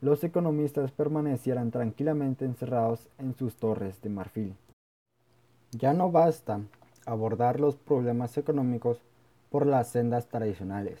los 0.00 0.24
economistas 0.24 0.90
permanecieran 0.90 1.70
tranquilamente 1.70 2.44
encerrados 2.44 3.08
en 3.18 3.34
sus 3.34 3.54
torres 3.54 4.02
de 4.02 4.10
marfil. 4.10 4.54
Ya 5.70 5.92
no 5.92 6.10
basta 6.10 6.60
abordar 7.06 7.60
los 7.60 7.76
problemas 7.76 8.36
económicos 8.36 8.98
por 9.50 9.64
las 9.64 9.88
sendas 9.88 10.26
tradicionales. 10.26 11.00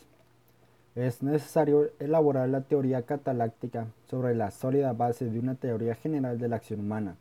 Es 0.94 1.24
necesario 1.24 1.90
elaborar 1.98 2.48
la 2.48 2.60
teoría 2.60 3.02
cataláctica 3.02 3.88
sobre 4.08 4.36
la 4.36 4.52
sólida 4.52 4.92
base 4.92 5.28
de 5.28 5.40
una 5.40 5.56
teoría 5.56 5.96
general 5.96 6.38
de 6.38 6.48
la 6.48 6.56
acción 6.56 6.80
humana, 6.80 7.16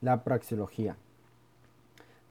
la 0.00 0.24
praxeología. 0.24 0.96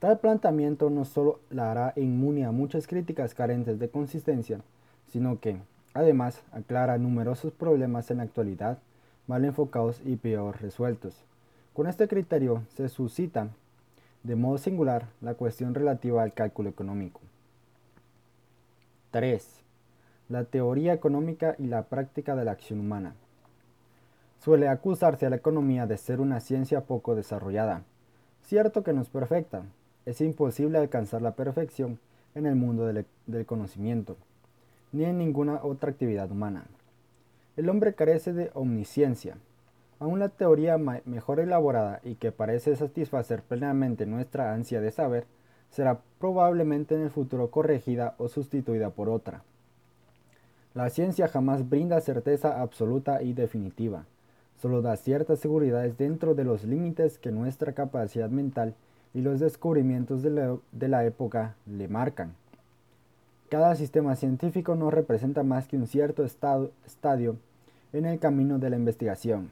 Tal 0.02 0.18
planteamiento 0.18 0.90
no 0.90 1.06
solo 1.06 1.42
la 1.52 1.70
hará 1.70 1.94
inmune 1.96 2.44
a 2.44 2.52
muchas 2.52 2.88
críticas 2.88 3.36
carentes 3.36 3.78
de 3.78 3.88
consistencia, 3.88 4.62
sino 5.12 5.40
que, 5.40 5.60
además, 5.94 6.42
aclara 6.52 6.98
numerosos 6.98 7.54
problemas 7.54 8.10
en 8.10 8.18
la 8.18 8.24
actualidad, 8.24 8.80
mal 9.28 9.46
enfocados 9.46 10.02
y 10.04 10.16
peor 10.16 10.60
resueltos. 10.60 11.24
Con 11.76 11.86
este 11.86 12.08
criterio 12.08 12.64
se 12.76 12.90
suscita, 12.90 13.50
de 14.24 14.36
modo 14.36 14.58
singular, 14.58 15.06
la 15.22 15.36
cuestión 15.36 15.76
relativa 15.76 16.24
al 16.24 16.34
cálculo 16.34 16.72
económico. 16.72 17.22
3. 19.12 19.62
La 20.30 20.46
teoría 20.46 20.94
económica 20.94 21.54
y 21.60 21.68
la 21.68 21.84
práctica 21.84 22.36
de 22.36 22.46
la 22.46 22.54
acción 22.54 22.80
humana. 22.80 23.14
Suele 24.44 24.68
acusarse 24.68 25.28
a 25.28 25.30
la 25.30 25.36
economía 25.36 25.86
de 25.86 25.98
ser 25.98 26.22
una 26.22 26.40
ciencia 26.40 26.86
poco 26.86 27.14
desarrollada. 27.14 27.84
Cierto 28.42 28.84
que 28.84 28.94
no 28.94 29.04
es 29.04 29.08
perfecta, 29.08 29.62
es 30.06 30.22
imposible 30.22 30.78
alcanzar 30.78 31.22
la 31.22 31.36
perfección 31.36 32.00
en 32.36 32.46
el 32.46 32.56
mundo 32.56 32.86
del, 32.86 33.46
conocimiento, 33.46 34.18
ni 34.92 35.06
en 35.06 35.18
ninguna 35.18 35.60
otra 35.64 35.92
actividad 35.92 36.32
humana. 36.32 36.66
El 37.58 37.70
hombre 37.70 37.94
carece 37.94 38.34
de 38.34 38.52
omnisciencia. 38.54 39.38
Aún 40.00 40.20
la 40.20 40.30
teoría 40.30 40.78
mejor 40.78 41.40
elaborada 41.40 42.00
y 42.04 42.16
que 42.16 42.32
parece 42.32 42.76
satisfacer 42.76 43.44
plenamente 43.44 44.06
nuestra 44.06 44.54
ansia 44.54 44.82
de 44.82 44.92
saber, 44.92 45.26
será 45.70 46.00
probablemente 46.20 46.96
en 46.96 47.02
el 47.02 47.12
futuro 47.12 47.52
corregida 47.52 48.16
o 48.18 48.28
sustituida 48.28 48.90
por 48.90 49.10
otra. 49.10 49.44
La 50.74 50.90
ciencia 50.90 51.28
jamás 51.28 51.70
brinda 51.70 52.02
certeza 52.02 52.62
absoluta 52.62 53.22
y 53.22 53.34
definitiva, 53.34 54.06
solo 54.62 54.82
da 54.82 54.96
ciertas 54.96 55.40
seguridades 55.40 55.98
dentro 55.98 56.34
de 56.34 56.46
los 56.46 56.64
límites 56.64 57.20
que 57.20 57.32
nuestra 57.32 57.74
capacidad 57.74 58.30
mental 58.30 58.74
y 59.14 59.22
los 59.22 59.40
descubrimientos 59.40 60.22
de 60.24 60.88
la, 60.88 61.06
época 61.06 61.56
le 61.66 61.88
marcan. 61.88 62.34
Cada 63.50 63.76
sistema 63.76 64.16
científico 64.16 64.76
no 64.76 64.92
representa 64.92 65.44
más 65.44 65.68
que 65.68 65.76
un 65.76 65.88
cierto 65.88 66.24
estadio 66.24 67.36
en 67.92 68.06
el 68.06 68.20
camino 68.20 68.60
de 68.60 68.70
la 68.70 68.78
investigación. 68.78 69.50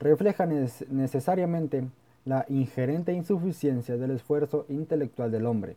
Refleja 0.00 0.46
necesariamente 0.46 1.84
la 2.24 2.44
ingerente 2.48 3.12
insuficiencia 3.12 3.96
del 3.96 4.10
esfuerzo 4.12 4.66
intelectual 4.68 5.30
del 5.30 5.46
hombre. 5.46 5.76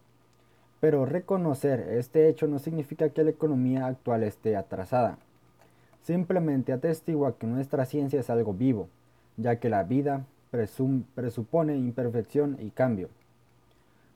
Pero 0.79 1.05
reconocer 1.05 1.79
este 1.91 2.27
hecho 2.27 2.47
no 2.47 2.57
significa 2.57 3.09
que 3.09 3.23
la 3.23 3.29
economía 3.29 3.85
actual 3.85 4.23
esté 4.23 4.55
atrasada. 4.55 5.17
Simplemente 6.01 6.73
atestigua 6.73 7.37
que 7.37 7.45
nuestra 7.45 7.85
ciencia 7.85 8.19
es 8.19 8.31
algo 8.31 8.53
vivo, 8.53 8.89
ya 9.37 9.57
que 9.57 9.69
la 9.69 9.83
vida 9.83 10.25
presupone 10.51 11.77
imperfección 11.77 12.57
y 12.59 12.69
cambio. 12.71 13.09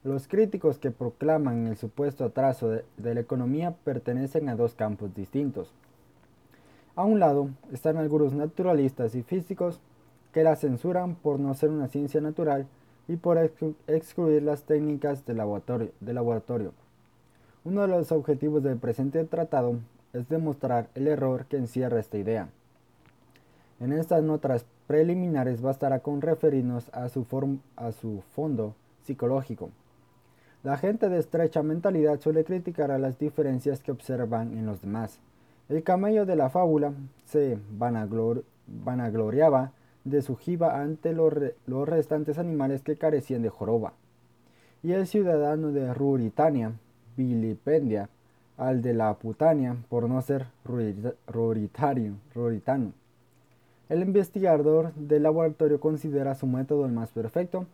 Los 0.03 0.27
críticos 0.27 0.77
que 0.77 0.91
proclaman 0.91 1.65
el 1.65 1.77
supuesto 1.77 2.25
atraso 2.25 2.69
de, 2.69 2.83
la 2.97 3.19
economía 3.19 3.73
pertenecen 3.83 4.49
a 4.49 4.55
dos 4.55 4.75
campos 4.75 5.15
distintos. 5.15 5.73
A 6.95 7.03
un 7.05 7.19
lado 7.19 7.49
están 7.71 7.97
algunos 7.97 8.33
naturalistas 8.33 9.15
y 9.15 9.23
físicos 9.23 9.79
que 10.31 10.43
la 10.43 10.55
censuran 10.55 11.15
por 11.15 11.39
no 11.39 11.53
ser 11.55 11.71
una 11.71 11.87
ciencia 11.87 12.21
natural 12.21 12.67
y 13.07 13.15
por 13.15 13.37
excluir 13.87 14.43
las 14.43 14.63
técnicas 14.63 15.25
de 15.25 15.33
de 15.33 16.13
laboratorio. 16.13 16.73
Uno 17.63 17.81
de 17.81 17.87
los 17.87 18.11
objetivos 18.11 18.61
del 18.61 18.77
presente 18.77 19.23
tratado 19.23 19.79
es 20.13 20.29
demostrar 20.29 20.89
el 20.93 21.07
error 21.07 21.45
que 21.45 21.57
encierra 21.57 21.99
esta 21.99 22.17
idea. 22.17 22.49
En 23.79 23.91
estas 23.91 24.23
notas 24.23 24.65
preliminares 24.87 25.61
bastará 25.61 25.99
con 25.99 26.21
referirnos 26.21 26.89
a 26.93 27.09
su, 27.09 27.25
fondo 27.25 28.75
psicológico. 29.03 29.71
La 30.63 30.77
gente 30.77 31.09
de 31.09 31.19
estrecha 31.19 31.63
mentalidad 31.63 32.19
suele 32.19 32.43
criticar 32.43 32.91
a 32.91 32.97
las 32.97 33.19
diferencias 33.19 33.81
que 33.81 33.91
observan 33.91 34.57
en 34.57 34.65
los 34.65 34.81
demás. 34.81 35.19
El 35.69 35.83
camello 35.83 36.25
de 36.25 36.35
la 36.35 36.49
fábula 36.49 36.93
se 37.25 37.57
vanagloriaba 37.69 39.71
de 40.03 40.21
su 40.21 40.35
jiba 40.35 40.81
ante 40.81 41.13
los, 41.13 41.33
los, 41.65 41.89
restantes 41.89 42.37
animales 42.37 42.83
que 42.83 42.95
carecían 42.95 43.41
de 43.41 43.49
joroba. 43.49 43.93
Y 44.83 44.91
el 44.91 45.07
ciudadano 45.07 45.71
de 45.71 45.93
Ruritania 45.93 46.73
vilipendia 47.17 48.09
al 48.57 48.81
de 48.81 48.93
la 48.93 49.13
Putania 49.15 49.75
por 49.89 50.07
no 50.07 50.21
ser 50.21 50.47
ruritario, 51.27 52.13
ruritano. 52.33 52.93
El 53.87 54.01
investigador 54.01 54.93
del 54.95 55.21
laboratorio 55.21 55.79
considera 55.79 56.33
su 56.33 56.47
método 56.47 56.87
el 56.87 56.91
más 56.91 57.11
perfecto 57.11 57.67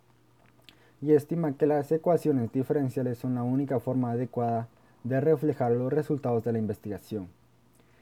y 1.02 1.13
estima 1.13 1.54
que 1.54 1.65
las 1.65 1.89
ecuaciones 1.89 2.52
diferenciales 2.52 3.17
son 3.17 3.36
la 3.36 3.43
única 3.43 3.80
forma 3.80 4.12
adecuada 4.12 4.67
de 5.06 5.21
reflejar 5.21 5.71
los 5.71 5.91
resultados 5.91 6.43
de 6.43 6.52
la 6.52 6.60
investigación. 6.60 7.30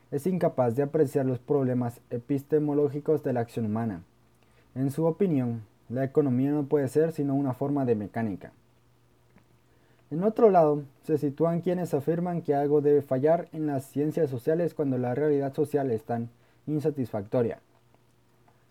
Es 0.09 0.25
incapaz 0.25 0.75
de 0.75 0.81
apreciar 0.81 1.27
los 1.27 1.37
problemas 1.37 2.01
epistemológicos 2.09 3.23
de 3.23 3.33
la 3.33 3.41
acción 3.41 3.65
humana. 3.65 4.01
En 4.73 4.89
su 4.89 5.05
opinión, 5.05 5.61
la 5.87 6.03
economía 6.03 6.49
no 6.49 6.63
puede 6.63 6.87
ser 6.87 7.11
sino 7.11 7.35
una 7.35 7.53
forma 7.53 7.85
de 7.85 7.93
mecánica. 7.93 8.51
En 10.09 10.23
otro 10.23 10.49
lado, 10.49 10.81
se 11.03 11.19
sitúan 11.19 11.61
quienes 11.61 11.93
afirman 11.93 12.41
que 12.41 12.55
algo 12.55 12.81
debe 12.81 13.03
fallar 13.03 13.47
en 13.53 13.67
las 13.67 13.85
ciencias 13.85 14.31
sociales 14.31 14.73
cuando 14.73 14.97
la 14.97 15.13
realidad 15.13 15.53
social 15.53 15.91
es 15.91 16.01
tan 16.01 16.29
insatisfactoria. 16.65 17.59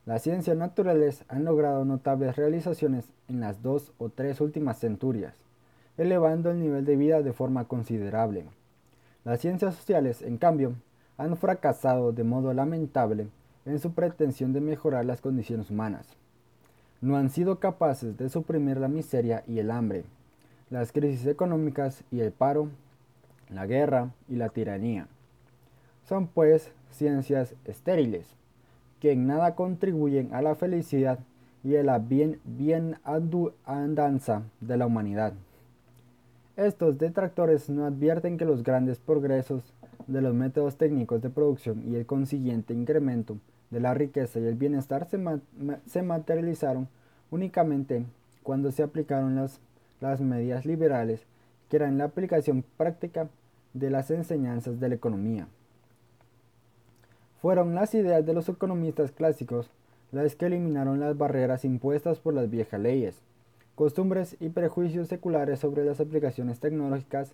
Las 0.09 0.23
ciencias 0.23 0.57
naturales 0.57 1.23
han 1.29 1.45
logrado 1.45 1.85
notables 1.85 2.35
realizaciones 2.35 3.05
en 3.29 3.41
las 3.41 3.63
dos 3.63 3.93
o 3.99 4.09
tres 4.09 4.41
últimas 4.41 4.79
centurias, 4.79 5.35
elevando 5.99 6.51
el 6.51 6.61
nivel 6.61 6.87
de 6.87 6.97
vida 6.97 7.21
de 7.21 7.35
forma 7.35 7.69
considerable. 7.69 8.47
Las 9.27 9.41
ciencias 9.41 9.75
sociales, 9.75 10.23
en 10.23 10.39
cambio, 10.39 10.73
han 11.19 11.37
fracasado 11.37 12.13
de 12.13 12.25
modo 12.25 12.55
lamentable 12.55 13.29
en 13.67 13.79
su 13.81 13.93
pretensión 13.93 14.55
de 14.55 14.63
mejorar 14.63 15.05
las 15.05 15.21
condiciones 15.21 15.69
humanas. 15.69 16.07
No 17.03 17.19
han 17.19 17.29
sido 17.29 17.59
capaces 17.59 18.17
de 18.17 18.31
suprimir 18.31 18.79
la 18.79 18.89
miseria 18.89 19.45
y 19.47 19.59
el 19.59 19.71
hambre, 19.71 20.05
las 20.71 20.91
crisis 20.91 21.27
económicas 21.27 22.03
y 22.11 22.21
el 22.21 22.33
paro, 22.33 22.71
la 23.51 23.67
guerra 23.67 24.13
y 24.27 24.37
la 24.37 24.49
tiranía. 24.49 25.07
Son 26.09 26.29
pues 26.29 26.73
ciencias 26.93 27.55
estériles, 27.67 28.39
que 29.01 29.13
en 29.13 29.27
nada 29.27 29.55
contribuyen 29.55 30.35
a 30.35 30.43
la 30.43 30.55
felicidad 30.55 31.19
y 31.65 31.77
a 31.77 31.83
la 31.83 31.99
bien, 31.99 32.41
bien 32.45 32.97
andanza 33.65 34.43
de 34.61 34.77
la 34.77 34.87
humanidad. 34.87 35.33
Estos 36.57 36.99
detractores 36.99 37.71
no 37.71 37.87
advierten 37.87 38.37
que 38.37 38.45
los 38.45 38.63
grandes 38.63 38.99
progresos 38.99 39.63
de 40.07 40.23
los 40.23 40.35
métodos 40.35 40.77
técnicos 40.77 41.23
de 41.23 41.31
producción 41.31 41.85
y 41.87 41.95
el 41.95 42.07
consiguiente 42.07 42.75
incremento 42.75 43.37
de 43.71 43.81
la 43.81 43.95
riqueza 43.95 44.41
y 44.41 44.47
el 44.47 44.55
bienestar 44.55 45.07
se, 45.09 45.21
se 45.87 46.03
materializaron 46.03 46.89
únicamente 47.31 48.05
cuando 48.43 48.73
se 48.73 48.83
aplicaron 48.83 49.37
las, 49.37 49.61
las 50.01 50.21
medidas 50.21 50.65
liberales 50.65 51.27
que 51.69 51.77
eran 51.77 51.99
la 51.99 52.05
aplicación 52.05 52.65
práctica 52.77 53.29
de 53.75 53.91
las 53.91 54.11
enseñanzas 54.11 54.81
de 54.81 54.89
la 54.89 54.95
economía 54.95 55.47
fueron 57.41 57.75
las 57.75 57.95
ideas 57.95 58.25
de 58.27 58.35
los 58.35 58.49
economistas 58.49 59.13
clásicos 59.13 59.71
las 60.11 60.35
que 60.35 60.47
eliminaron 60.47 61.01
las 61.01 61.17
barreras 61.17 61.65
impuestas 61.65 62.19
por 62.19 62.35
las 62.35 62.49
viejas 62.49 62.81
leyes, 62.81 63.21
costumbres 63.75 64.37
y 64.41 64.49
prejuicios 64.49 65.09
seculares 65.09 65.61
sobre 65.61 65.85
las 65.85 66.01
aplicaciones 66.01 66.61
tecnológicas 66.61 67.33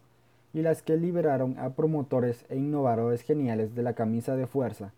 y 0.53 0.63
las 0.63 0.83
que 0.83 0.97
liberaron 0.97 1.59
a 1.59 1.71
promotores 1.71 2.45
e 2.49 2.57
innovadores 2.57 3.23
geniales 3.23 3.75
de 3.75 3.83
la 3.83 3.95
camisa 3.95 4.37
de 4.37 4.47
fuerza 4.47 4.93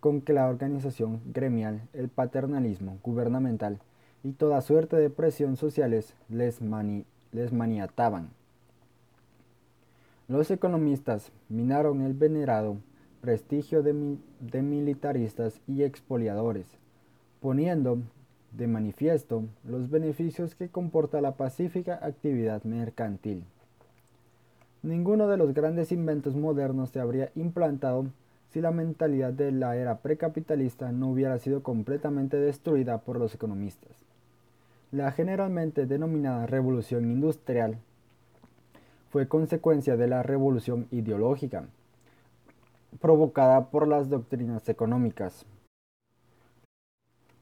con 0.00 0.20
que 0.20 0.32
la 0.32 0.46
organización 0.46 1.20
gremial, 1.32 1.80
el 1.92 2.08
paternalismo 2.08 2.98
gubernamental 3.02 3.78
y 4.22 4.32
toda 4.32 4.60
suerte 4.60 4.96
de 4.96 5.10
presión 5.10 5.56
sociales 5.56 6.14
les, 6.28 6.60
les 7.32 7.52
maniataban. 7.52 8.30
Los 10.28 10.50
economistas 10.50 11.30
minaron 11.48 12.02
el 12.02 12.14
venerado 12.14 12.76
prestigio 13.26 13.82
de, 13.82 14.62
militaristas 14.62 15.60
y 15.66 15.82
expoliadores, 15.82 16.64
poniendo 17.40 17.98
de 18.52 18.68
manifiesto 18.68 19.42
los 19.64 19.90
beneficios 19.90 20.54
que 20.54 20.68
comporta 20.68 21.20
la 21.20 21.32
pacífica 21.32 21.98
actividad 22.00 22.62
mercantil. 22.62 23.42
Ninguno 24.84 25.26
de 25.26 25.38
los 25.38 25.54
grandes 25.54 25.90
inventos 25.90 26.36
modernos 26.36 26.90
se 26.90 27.00
habría 27.00 27.32
implantado 27.34 28.06
si 28.52 28.60
la 28.60 28.70
mentalidad 28.70 29.32
de 29.32 29.50
la 29.50 29.76
era 29.76 29.98
precapitalista 29.98 30.92
no 30.92 31.10
hubiera 31.10 31.36
sido 31.40 31.64
completamente 31.64 32.36
destruida 32.36 32.98
por 32.98 33.18
los 33.18 33.34
economistas. 33.34 33.90
La 34.92 35.10
generalmente 35.10 35.86
denominada 35.86 36.46
revolución 36.46 37.04
industrial 37.06 37.78
fue 39.10 39.26
consecuencia 39.26 39.96
de 39.96 40.06
la 40.06 40.22
revolución 40.22 40.86
ideológica, 40.92 41.66
provocada 43.00 43.70
por 43.70 43.86
las 43.86 44.08
doctrinas 44.08 44.68
económicas. 44.68 45.44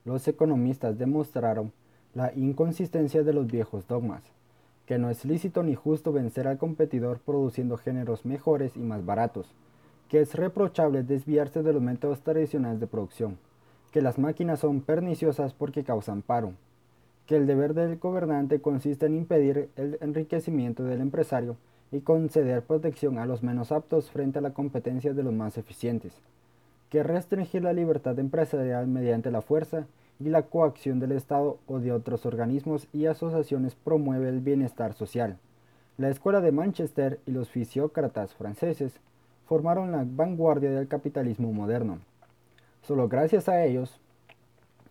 Los 0.04 0.28
economistas 0.28 0.98
demostraron 0.98 1.72
la 2.14 2.32
inconsistencia 2.34 3.22
de 3.22 3.32
los 3.32 3.46
viejos 3.46 3.86
dogmas, 3.88 4.22
que 4.86 4.98
no 4.98 5.10
es 5.10 5.24
lícito 5.24 5.62
ni 5.62 5.74
justo 5.74 6.12
vencer 6.12 6.46
al 6.46 6.58
competidor 6.58 7.18
produciendo 7.20 7.76
géneros 7.76 8.24
mejores 8.24 8.76
y 8.76 8.80
más 8.80 9.04
baratos, 9.04 9.54
que 10.08 10.20
es 10.20 10.34
reprochable 10.34 11.02
desviarse 11.02 11.62
de 11.62 11.72
los 11.72 11.82
métodos 11.82 12.20
tradicionales 12.20 12.80
de 12.80 12.86
producción, 12.86 13.38
que 13.90 14.02
las 14.02 14.18
máquinas 14.18 14.60
son 14.60 14.80
perniciosas 14.80 15.54
porque 15.54 15.84
causan 15.84 16.22
paro, 16.22 16.52
que 17.26 17.36
el 17.36 17.46
deber 17.46 17.74
del 17.74 17.96
gobernante 17.98 18.60
consiste 18.60 19.06
en 19.06 19.14
impedir 19.14 19.70
el 19.76 19.98
enriquecimiento 20.00 20.84
del 20.84 21.00
empresario 21.00 21.56
y 21.94 22.00
conceder 22.00 22.62
protección 22.62 23.18
a 23.18 23.24
los 23.24 23.44
menos 23.44 23.70
aptos 23.70 24.10
frente 24.10 24.40
a 24.40 24.42
la 24.42 24.50
competencia 24.50 25.14
de 25.14 25.22
los 25.22 25.32
más 25.32 25.56
eficientes, 25.58 26.12
que 26.90 27.04
restringir 27.04 27.62
la 27.62 27.72
libertad 27.72 28.18
empresarial 28.18 28.88
mediante 28.88 29.30
la 29.30 29.42
fuerza 29.42 29.86
y 30.18 30.24
la 30.24 30.42
coacción 30.42 30.98
del 30.98 31.12
Estado 31.12 31.56
o 31.68 31.78
de 31.78 31.92
otros 31.92 32.26
organismos 32.26 32.88
y 32.92 33.06
asociaciones 33.06 33.76
promueve 33.76 34.28
el 34.28 34.40
bienestar 34.40 34.92
social. 34.94 35.38
La 35.96 36.08
Escuela 36.08 36.40
de 36.40 36.50
Manchester 36.50 37.20
y 37.26 37.30
los 37.30 37.48
fisiócratas 37.48 38.34
franceses 38.34 38.98
formaron 39.46 39.92
la 39.92 40.04
vanguardia 40.04 40.72
del 40.72 40.88
capitalismo 40.88 41.52
moderno. 41.52 42.00
Solo 42.82 43.06
gracias 43.06 43.48
a 43.48 43.64
ellos 43.64 44.00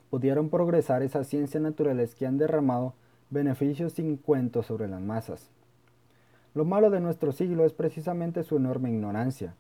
pudieron 0.10 0.50
progresar 0.50 1.04
esas 1.04 1.28
ciencias 1.28 1.62
naturales 1.62 2.16
que 2.16 2.26
han 2.26 2.38
derramado 2.38 2.94
beneficios 3.30 3.92
sin 3.92 4.16
cuento 4.16 4.64
sobre 4.64 4.88
las 4.88 5.02
masas. 5.02 5.50
Lo 6.56 6.66
malo 6.66 6.90
de 6.90 7.00
nuestro 7.00 7.32
siglo 7.32 7.66
es 7.66 7.74
precisamente 7.74 8.44
su 8.44 8.58
enorme 8.58 8.90
ignorancia 8.90 9.56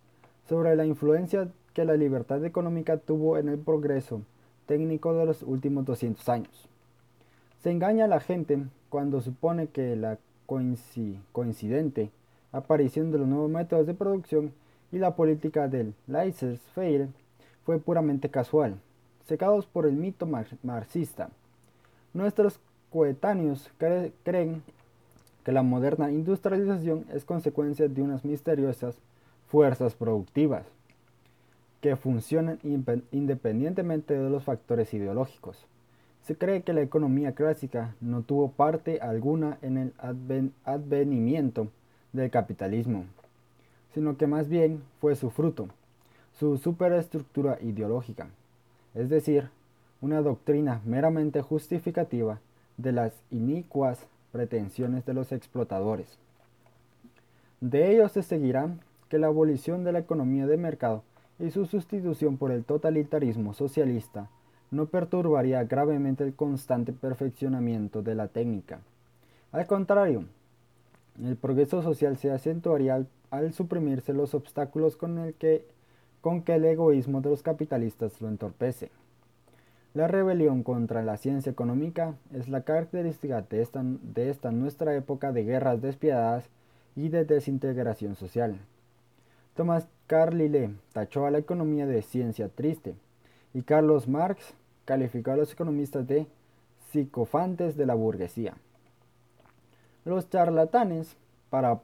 sobre 0.47 0.75
la 0.75 0.85
influencia 0.85 1.47
que 1.73 1.85
la 1.85 1.95
libertad 1.95 2.45
económica 2.45 2.97
tuvo 2.97 3.37
en 3.37 3.49
el 3.49 3.57
progreso 3.57 4.21
técnico 4.67 5.13
de 5.13 5.25
los 5.25 5.41
últimos 5.41 5.85
200 5.85 6.29
años. 6.29 6.69
Se 7.63 7.71
engaña 7.71 8.05
a 8.05 8.09
la 8.09 8.19
gente 8.19 8.59
cuando 8.89 9.21
supone 9.21 9.67
que 9.67 9.95
la 9.95 10.19
coincidente 10.45 12.11
aparición 12.51 13.11
de 13.11 13.17
los 13.17 13.27
nuevos 13.27 13.49
métodos 13.49 13.87
de 13.87 13.95
producción 13.95 14.51
y 14.91 14.99
la 14.99 15.15
política 15.15 15.67
del 15.67 15.95
laissez-faire 16.07 17.07
fue 17.65 17.79
puramente 17.79 18.29
casual, 18.29 18.75
secados 19.25 19.65
por 19.65 19.87
el 19.87 19.93
mito 19.93 20.27
marxista. 20.61 21.29
Nuestros 22.13 22.59
coetáneos 22.91 23.71
creen 24.23 24.61
que 25.43 25.51
la 25.51 25.63
moderna 25.63 26.11
industrialización 26.11 27.05
es 27.13 27.25
consecuencia 27.25 27.87
de 27.87 28.01
unas 28.01 28.23
misteriosas 28.25 28.95
fuerzas 29.47 29.93
productivas 29.93 30.65
que 31.81 31.95
funcionan 31.97 32.59
independientemente 33.11 34.17
de 34.17 34.29
los 34.29 34.43
factores 34.43 34.93
ideológicos. 34.93 35.65
Se 36.21 36.37
cree 36.37 36.61
que 36.61 36.71
la 36.71 36.81
economía 36.81 37.33
clásica 37.33 37.93
no 37.99 38.21
tuvo 38.21 38.51
parte 38.51 39.01
alguna 39.01 39.57
en 39.61 39.77
el 39.77 39.93
advenimiento 40.63 41.67
del 42.13 42.31
capitalismo, 42.31 43.03
sino 43.93 44.15
que 44.15 44.27
más 44.27 44.47
bien 44.47 44.81
fue 45.01 45.17
su 45.17 45.29
fruto, 45.29 45.67
su 46.39 46.57
superestructura 46.57 47.57
ideológica, 47.61 48.27
es 48.95 49.09
decir, 49.09 49.49
una 50.01 50.21
doctrina 50.21 50.81
meramente 50.85 51.41
justificativa 51.41 52.39
de 52.77 52.93
las 52.93 53.13
inicuas 53.29 53.99
pretensiones 54.33 55.05
de 55.05 55.13
los 55.13 55.31
explotadores. 55.31 56.17
De 57.61 57.93
ello 57.93 58.09
se 58.09 58.23
seguirá 58.23 58.75
que 59.07 59.19
la 59.19 59.27
abolición 59.27 59.85
de 59.85 59.93
la 59.93 59.99
economía 59.99 60.47
de 60.47 60.57
mercado 60.57 61.03
y 61.39 61.51
su 61.51 61.65
sustitución 61.65 62.37
por 62.37 62.51
el 62.51 62.65
totalitarismo 62.65 63.53
socialista 63.53 64.27
no 64.71 64.87
perturbaría 64.87 65.63
gravemente 65.63 66.23
el 66.23 66.33
constante 66.33 66.91
perfeccionamiento 66.91 68.01
de 68.01 68.15
la 68.15 68.27
técnica. 68.27 68.79
Al 69.51 69.67
contrario, 69.67 70.25
el 71.23 71.35
progreso 71.35 71.83
social 71.83 72.17
se 72.17 72.31
acentuaría 72.31 73.05
al, 73.29 73.53
suprimirse 73.53 74.13
los 74.13 74.33
obstáculos 74.33 74.97
con, 74.97 75.19
el 75.19 75.35
que, 75.35 75.65
con 76.21 76.41
que 76.41 76.55
el 76.55 76.65
egoísmo 76.65 77.21
de 77.21 77.29
los 77.29 77.43
capitalistas 77.43 78.19
lo 78.19 78.29
entorpece. 78.29 78.89
La 79.93 80.07
rebelión 80.07 80.63
contra 80.63 81.03
la 81.03 81.17
ciencia 81.17 81.51
económica 81.51 82.15
es 82.33 82.49
la 82.49 82.61
característica 82.61 83.41
de 83.43 83.61
esta, 83.61 83.83
de 83.83 84.31
esta 84.31 84.51
nuestra 84.51 84.95
época 84.95 85.31
de 85.31 85.43
guerras 85.43 85.81
despiadadas 85.83 86.49
y 86.95 87.09
de 87.09 87.25
desintegración 87.25 88.15
social. 88.15 88.57
Thomas 89.55 89.87
Carlyle 90.07 90.71
tachó 90.93 91.27
a 91.27 91.31
la 91.31 91.37
economía 91.37 91.85
de 91.85 92.01
ciencia 92.01 92.49
triste 92.49 92.95
y 93.53 93.61
Carlos 93.61 94.07
Marx 94.07 94.55
calificó 94.85 95.31
a 95.31 95.37
los 95.37 95.53
economistas 95.53 96.07
de 96.07 96.25
psicofantes 96.89 97.77
de 97.77 97.85
la 97.85 97.93
burguesía. 97.93 98.55
Los 100.05 100.27
charlatanes, 100.27 101.15
para 101.51 101.75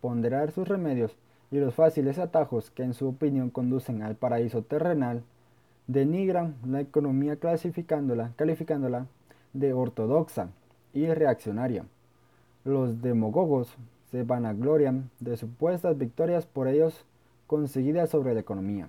ponderar 0.00 0.52
sus 0.52 0.66
remedios 0.66 1.14
y 1.50 1.58
los 1.58 1.74
fáciles 1.74 2.18
atajos 2.18 2.70
que 2.70 2.82
en 2.82 2.94
su 2.94 3.08
opinión 3.08 3.50
conducen 3.50 4.02
al 4.02 4.16
paraíso 4.16 4.62
terrenal, 4.62 5.22
denigran 5.86 6.54
la 6.66 6.80
economía 6.80 7.36
clasificándola, 7.36 8.32
calificándola 8.36 9.06
de 9.52 9.72
ortodoxa 9.72 10.48
y 10.92 11.06
reaccionaria. 11.06 11.84
Los 12.64 13.02
demagogos 13.02 13.74
se 14.10 14.22
vanaglorian 14.22 15.10
de 15.20 15.36
supuestas 15.36 15.98
victorias 15.98 16.46
por 16.46 16.68
ellos 16.68 17.04
conseguidas 17.46 18.10
sobre 18.10 18.34
la 18.34 18.40
economía. 18.40 18.88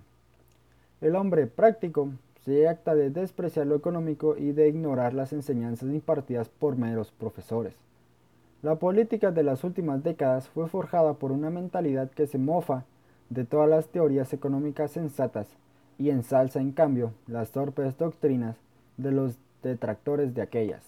El 1.01 1.15
hombre 1.15 1.47
práctico 1.47 2.09
se 2.45 2.67
acta 2.67 2.93
de 2.93 3.09
despreciar 3.09 3.67
lo 3.67 3.75
económico 3.75 4.37
y 4.37 4.51
de 4.51 4.67
ignorar 4.67 5.13
las 5.13 5.33
enseñanzas 5.33 5.89
impartidas 5.89 6.49
por 6.49 6.77
meros 6.77 7.11
profesores. 7.11 7.73
La 8.61 8.75
política 8.75 9.31
de 9.31 9.43
las 9.43 9.63
últimas 9.63 10.03
décadas 10.03 10.47
fue 10.49 10.67
forjada 10.67 11.13
por 11.13 11.31
una 11.31 11.49
mentalidad 11.49 12.11
que 12.11 12.27
se 12.27 12.37
mofa 12.37 12.85
de 13.29 13.45
todas 13.45 13.69
las 13.69 13.87
teorías 13.87 14.31
económicas 14.33 14.91
sensatas 14.91 15.47
y 16.03 16.09
ensalza 16.09 16.59
en 16.59 16.73
cambio 16.73 17.13
las 17.27 17.51
torpes 17.51 17.97
doctrinas 17.97 18.57
de 18.97 19.13
los 19.13 19.37
detractores 19.63 20.35
de 20.35 20.41
aquellas. 20.41 20.83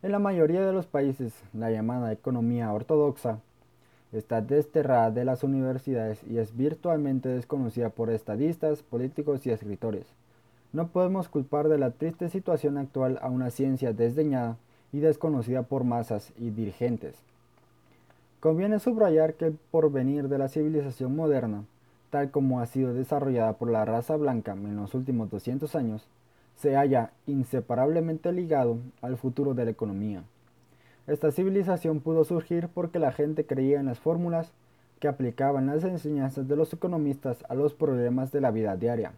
En 0.00 0.12
la 0.12 0.20
mayoría 0.20 0.64
de 0.64 0.72
los 0.72 0.86
países, 0.86 1.34
la 1.52 1.72
llamada 1.72 2.12
economía 2.12 2.72
ortodoxa 2.72 3.40
está 4.12 4.42
desterrada 4.42 5.10
de 5.10 5.24
las 5.24 5.42
universidades 5.42 6.22
y 6.22 6.38
es 6.38 6.56
virtualmente 6.56 7.28
desconocida 7.28 7.90
por 7.90 8.10
estadistas, 8.10 8.82
políticos 8.84 9.44
y 9.44 9.50
escritores. 9.50 10.06
No 10.72 10.86
podemos 10.86 11.28
culpar 11.28 11.68
de 11.68 11.78
la 11.78 11.90
triste 11.90 12.28
situación 12.28 12.78
actual 12.78 13.18
a 13.22 13.28
una 13.28 13.50
ciencia 13.50 13.92
desdeñada 13.92 14.56
y 14.92 15.00
desconocida 15.00 15.64
por 15.64 15.82
masas 15.82 16.32
y 16.38 16.50
dirigentes. 16.50 17.16
Conviene 18.38 18.78
subrayar 18.78 19.34
que 19.34 19.46
el 19.46 19.58
porvenir 19.72 20.28
de 20.28 20.38
la 20.38 20.48
civilización 20.48 21.16
moderna, 21.16 21.64
tal 22.10 22.30
como 22.30 22.60
ha 22.60 22.66
sido 22.66 22.92
desarrollada 22.92 23.54
por 23.54 23.70
la 23.70 23.84
raza 23.84 24.16
blanca 24.16 24.52
en 24.52 24.76
los 24.76 24.94
últimos 24.94 25.30
200 25.30 25.74
años, 25.74 26.06
se 26.56 26.76
halla 26.76 27.12
inseparablemente 27.26 28.32
ligado 28.32 28.78
al 29.00 29.16
futuro 29.16 29.54
de 29.54 29.64
la 29.64 29.70
economía. 29.70 30.22
Esta 31.06 31.32
civilización 31.32 32.00
pudo 32.00 32.24
surgir 32.24 32.68
porque 32.68 32.98
la 32.98 33.12
gente 33.12 33.46
creía 33.46 33.80
en 33.80 33.86
las 33.86 33.98
fórmulas 33.98 34.52
que 34.98 35.08
aplicaban 35.08 35.66
las 35.66 35.82
enseñanzas 35.84 36.46
de 36.46 36.56
los 36.56 36.72
economistas 36.72 37.44
a 37.48 37.54
los 37.54 37.72
problemas 37.72 38.30
de 38.32 38.40
la 38.40 38.50
vida 38.50 38.76
diaria. 38.76 39.12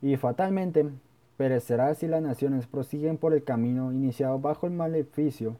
y 0.00 0.16
fatalmente 0.16 0.88
perecerá 1.36 1.94
si 1.94 2.08
las 2.08 2.22
naciones 2.22 2.66
prosiguen 2.66 3.18
por 3.18 3.32
el 3.34 3.44
camino 3.44 3.92
iniciado 3.92 4.38
bajo 4.38 4.66
el 4.66 4.72
maleficio 4.72 5.56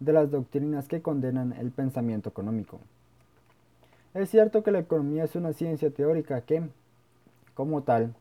de 0.00 0.12
las 0.12 0.30
doctrinas 0.30 0.88
que 0.88 1.00
condenan 1.00 1.52
el 1.54 1.70
pensamiento 1.70 2.28
económico. 2.28 2.78
Es 4.16 4.30
cierto 4.30 4.62
que 4.62 4.72
la 4.72 4.78
economía 4.78 5.24
es 5.24 5.36
una 5.36 5.52
ciencia 5.52 5.90
teórica 5.90 6.40
que, 6.40 6.62
como 7.52 7.82
tal, 7.82 8.14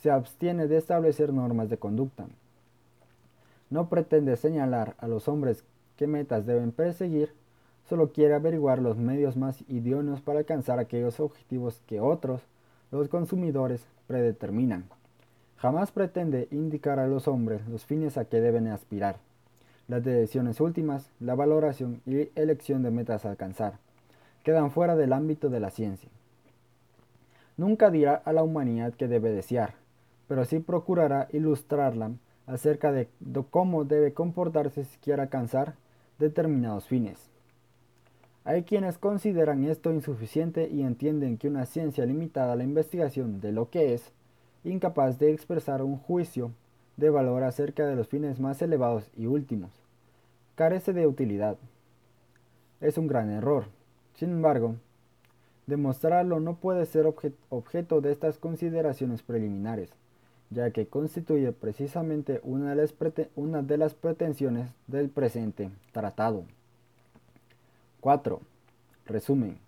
se 0.00 0.10
abstiene 0.10 0.68
de 0.68 0.78
establecer 0.78 1.34
normas 1.34 1.68
de 1.68 1.76
conducta. 1.76 2.26
No 3.68 3.90
pretende 3.90 4.38
señalar 4.38 4.94
a 4.96 5.06
los 5.06 5.28
hombres 5.28 5.64
qué 5.98 6.06
metas 6.06 6.46
deben 6.46 6.72
perseguir, 6.72 7.34
solo 7.90 8.10
quiere 8.10 8.32
averiguar 8.32 8.78
los 8.78 8.96
medios 8.96 9.36
más 9.36 9.62
idóneos 9.68 10.22
para 10.22 10.38
alcanzar 10.38 10.78
aquellos 10.78 11.20
objetivos 11.20 11.82
que 11.86 12.00
otros, 12.00 12.40
los 12.90 13.10
consumidores, 13.10 13.84
predeterminan. 14.06 14.84
Jamás 15.58 15.92
pretende 15.92 16.48
indicar 16.50 16.98
a 16.98 17.06
los 17.06 17.28
hombres 17.28 17.60
los 17.68 17.84
fines 17.84 18.16
a 18.16 18.24
que 18.24 18.40
deben 18.40 18.66
aspirar, 18.68 19.16
las 19.88 20.02
decisiones 20.02 20.58
últimas, 20.58 21.10
la 21.20 21.34
valoración 21.34 22.00
y 22.06 22.30
elección 22.34 22.82
de 22.82 22.90
metas 22.90 23.26
a 23.26 23.30
alcanzar, 23.30 23.74
quedan 24.44 24.70
fuera 24.70 24.96
del 24.96 25.12
ámbito 25.12 25.48
de 25.48 25.60
la 25.60 25.70
ciencia. 25.70 26.10
Nunca 27.56 27.90
dirá 27.90 28.14
a 28.14 28.32
la 28.32 28.42
humanidad 28.42 28.94
que 28.94 29.08
debe 29.08 29.30
desear, 29.30 29.74
pero 30.28 30.44
sí 30.44 30.60
procurará 30.60 31.28
ilustrarla 31.32 32.12
acerca 32.46 32.92
de 32.92 33.08
cómo 33.50 33.84
debe 33.84 34.14
comportarse 34.14 34.84
si 34.84 34.96
quiere 34.98 35.22
alcanzar 35.22 35.74
determinados 36.18 36.86
fines. 36.86 37.30
Hay 38.44 38.62
quienes 38.62 38.96
consideran 38.96 39.64
esto 39.64 39.92
insuficiente 39.92 40.68
y 40.68 40.82
entienden 40.82 41.36
que 41.36 41.48
una 41.48 41.66
ciencia 41.66 42.06
limitada 42.06 42.54
a 42.54 42.56
la 42.56 42.64
investigación 42.64 43.40
de 43.40 43.52
lo 43.52 43.68
que 43.68 43.92
es, 43.92 44.12
incapaz 44.64 45.18
de 45.18 45.32
expresar 45.32 45.82
un 45.82 45.98
juicio 45.98 46.52
de 46.96 47.10
valor 47.10 47.42
acerca 47.42 47.86
de 47.86 47.94
los 47.94 48.08
fines 48.08 48.40
más 48.40 48.62
elevados 48.62 49.10
y 49.16 49.26
últimos, 49.26 49.70
carece 50.54 50.92
de 50.92 51.06
utilidad. 51.06 51.58
Es 52.80 52.96
un 52.96 53.06
gran 53.06 53.30
error. 53.30 53.66
Sin 54.18 54.30
embargo, 54.30 54.74
demostrarlo 55.68 56.40
no 56.40 56.56
puede 56.56 56.86
ser 56.86 57.06
objeto 57.50 58.00
de 58.00 58.10
estas 58.10 58.36
consideraciones 58.36 59.22
preliminares, 59.22 59.90
ya 60.50 60.72
que 60.72 60.88
constituye 60.88 61.52
precisamente 61.52 62.40
una 62.42 62.70
de 62.70 62.74
las, 62.74 62.94
una 63.36 63.62
de 63.62 63.78
las 63.78 63.94
pretensiones 63.94 64.70
del 64.88 65.08
presente 65.08 65.70
tratado. 65.92 66.42
4. 68.00 68.40
Resumen. 69.06 69.58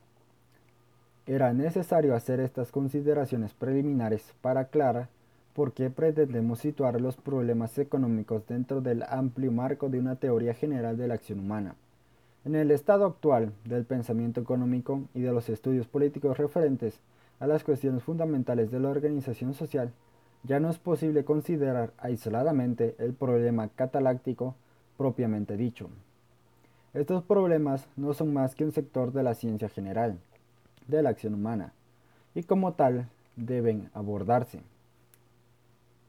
Era 1.27 1.53
necesario 1.53 2.17
hacer 2.17 2.41
estas 2.41 2.73
consideraciones 2.73 3.55
preliminares 3.55 4.35
para 4.41 4.63
aclarar 4.63 5.07
por 5.55 5.75
qué 5.75 5.91
pretendemos 5.91 6.59
situar 6.59 7.01
los 7.01 7.17
problemas 7.17 7.79
económicos 7.79 8.45
dentro 8.49 8.81
del 8.81 9.05
amplio 9.05 9.53
marco 9.53 9.89
de 9.89 10.01
una 10.01 10.17
teoría 10.17 10.55
general 10.55 10.97
de 10.97 11.07
la 11.07 11.15
acción 11.15 11.39
humana. 11.39 11.77
En 12.43 12.55
el 12.55 12.71
estado 12.71 13.05
actual 13.05 13.53
del 13.67 13.85
pensamiento 13.85 14.41
económico 14.41 15.03
y 15.13 15.21
de 15.21 15.31
los 15.31 15.51
estudios 15.51 15.87
políticos 15.87 16.39
referentes 16.39 16.99
a 17.39 17.47
las 17.47 17.65
cuestiones 17.65 18.03
fundamentales 18.03 18.71
de 18.71 18.81
la 18.81 18.89
organización 18.89 19.53
social, 19.53 19.93
ya 20.45 20.59
no 20.59 20.71
es 20.71 20.79
posible 20.79 21.23
considerar 21.25 21.93
aisladamente 21.99 22.95
el 22.99 23.13
problema 23.13 23.69
cataláctico 23.69 24.55
propiamente 24.97 25.59
dicho. 25.59 25.91
Estos 26.95 27.23
problemas 27.23 27.87
no 27.97 28.15
son 28.15 28.33
más 28.33 28.55
que 28.55 28.65
un 28.65 28.73
sector 28.73 29.13
de 29.13 29.23
la 29.23 29.35
ciencia 29.35 29.69
general, 29.69 30.19
de 30.89 31.03
la 31.03 31.11
acción 31.11 31.35
humana, 31.35 31.75
y 32.35 32.45
como 32.45 32.73
tal 32.73 33.07
deben 33.37 33.91
abordarse. 33.93 34.63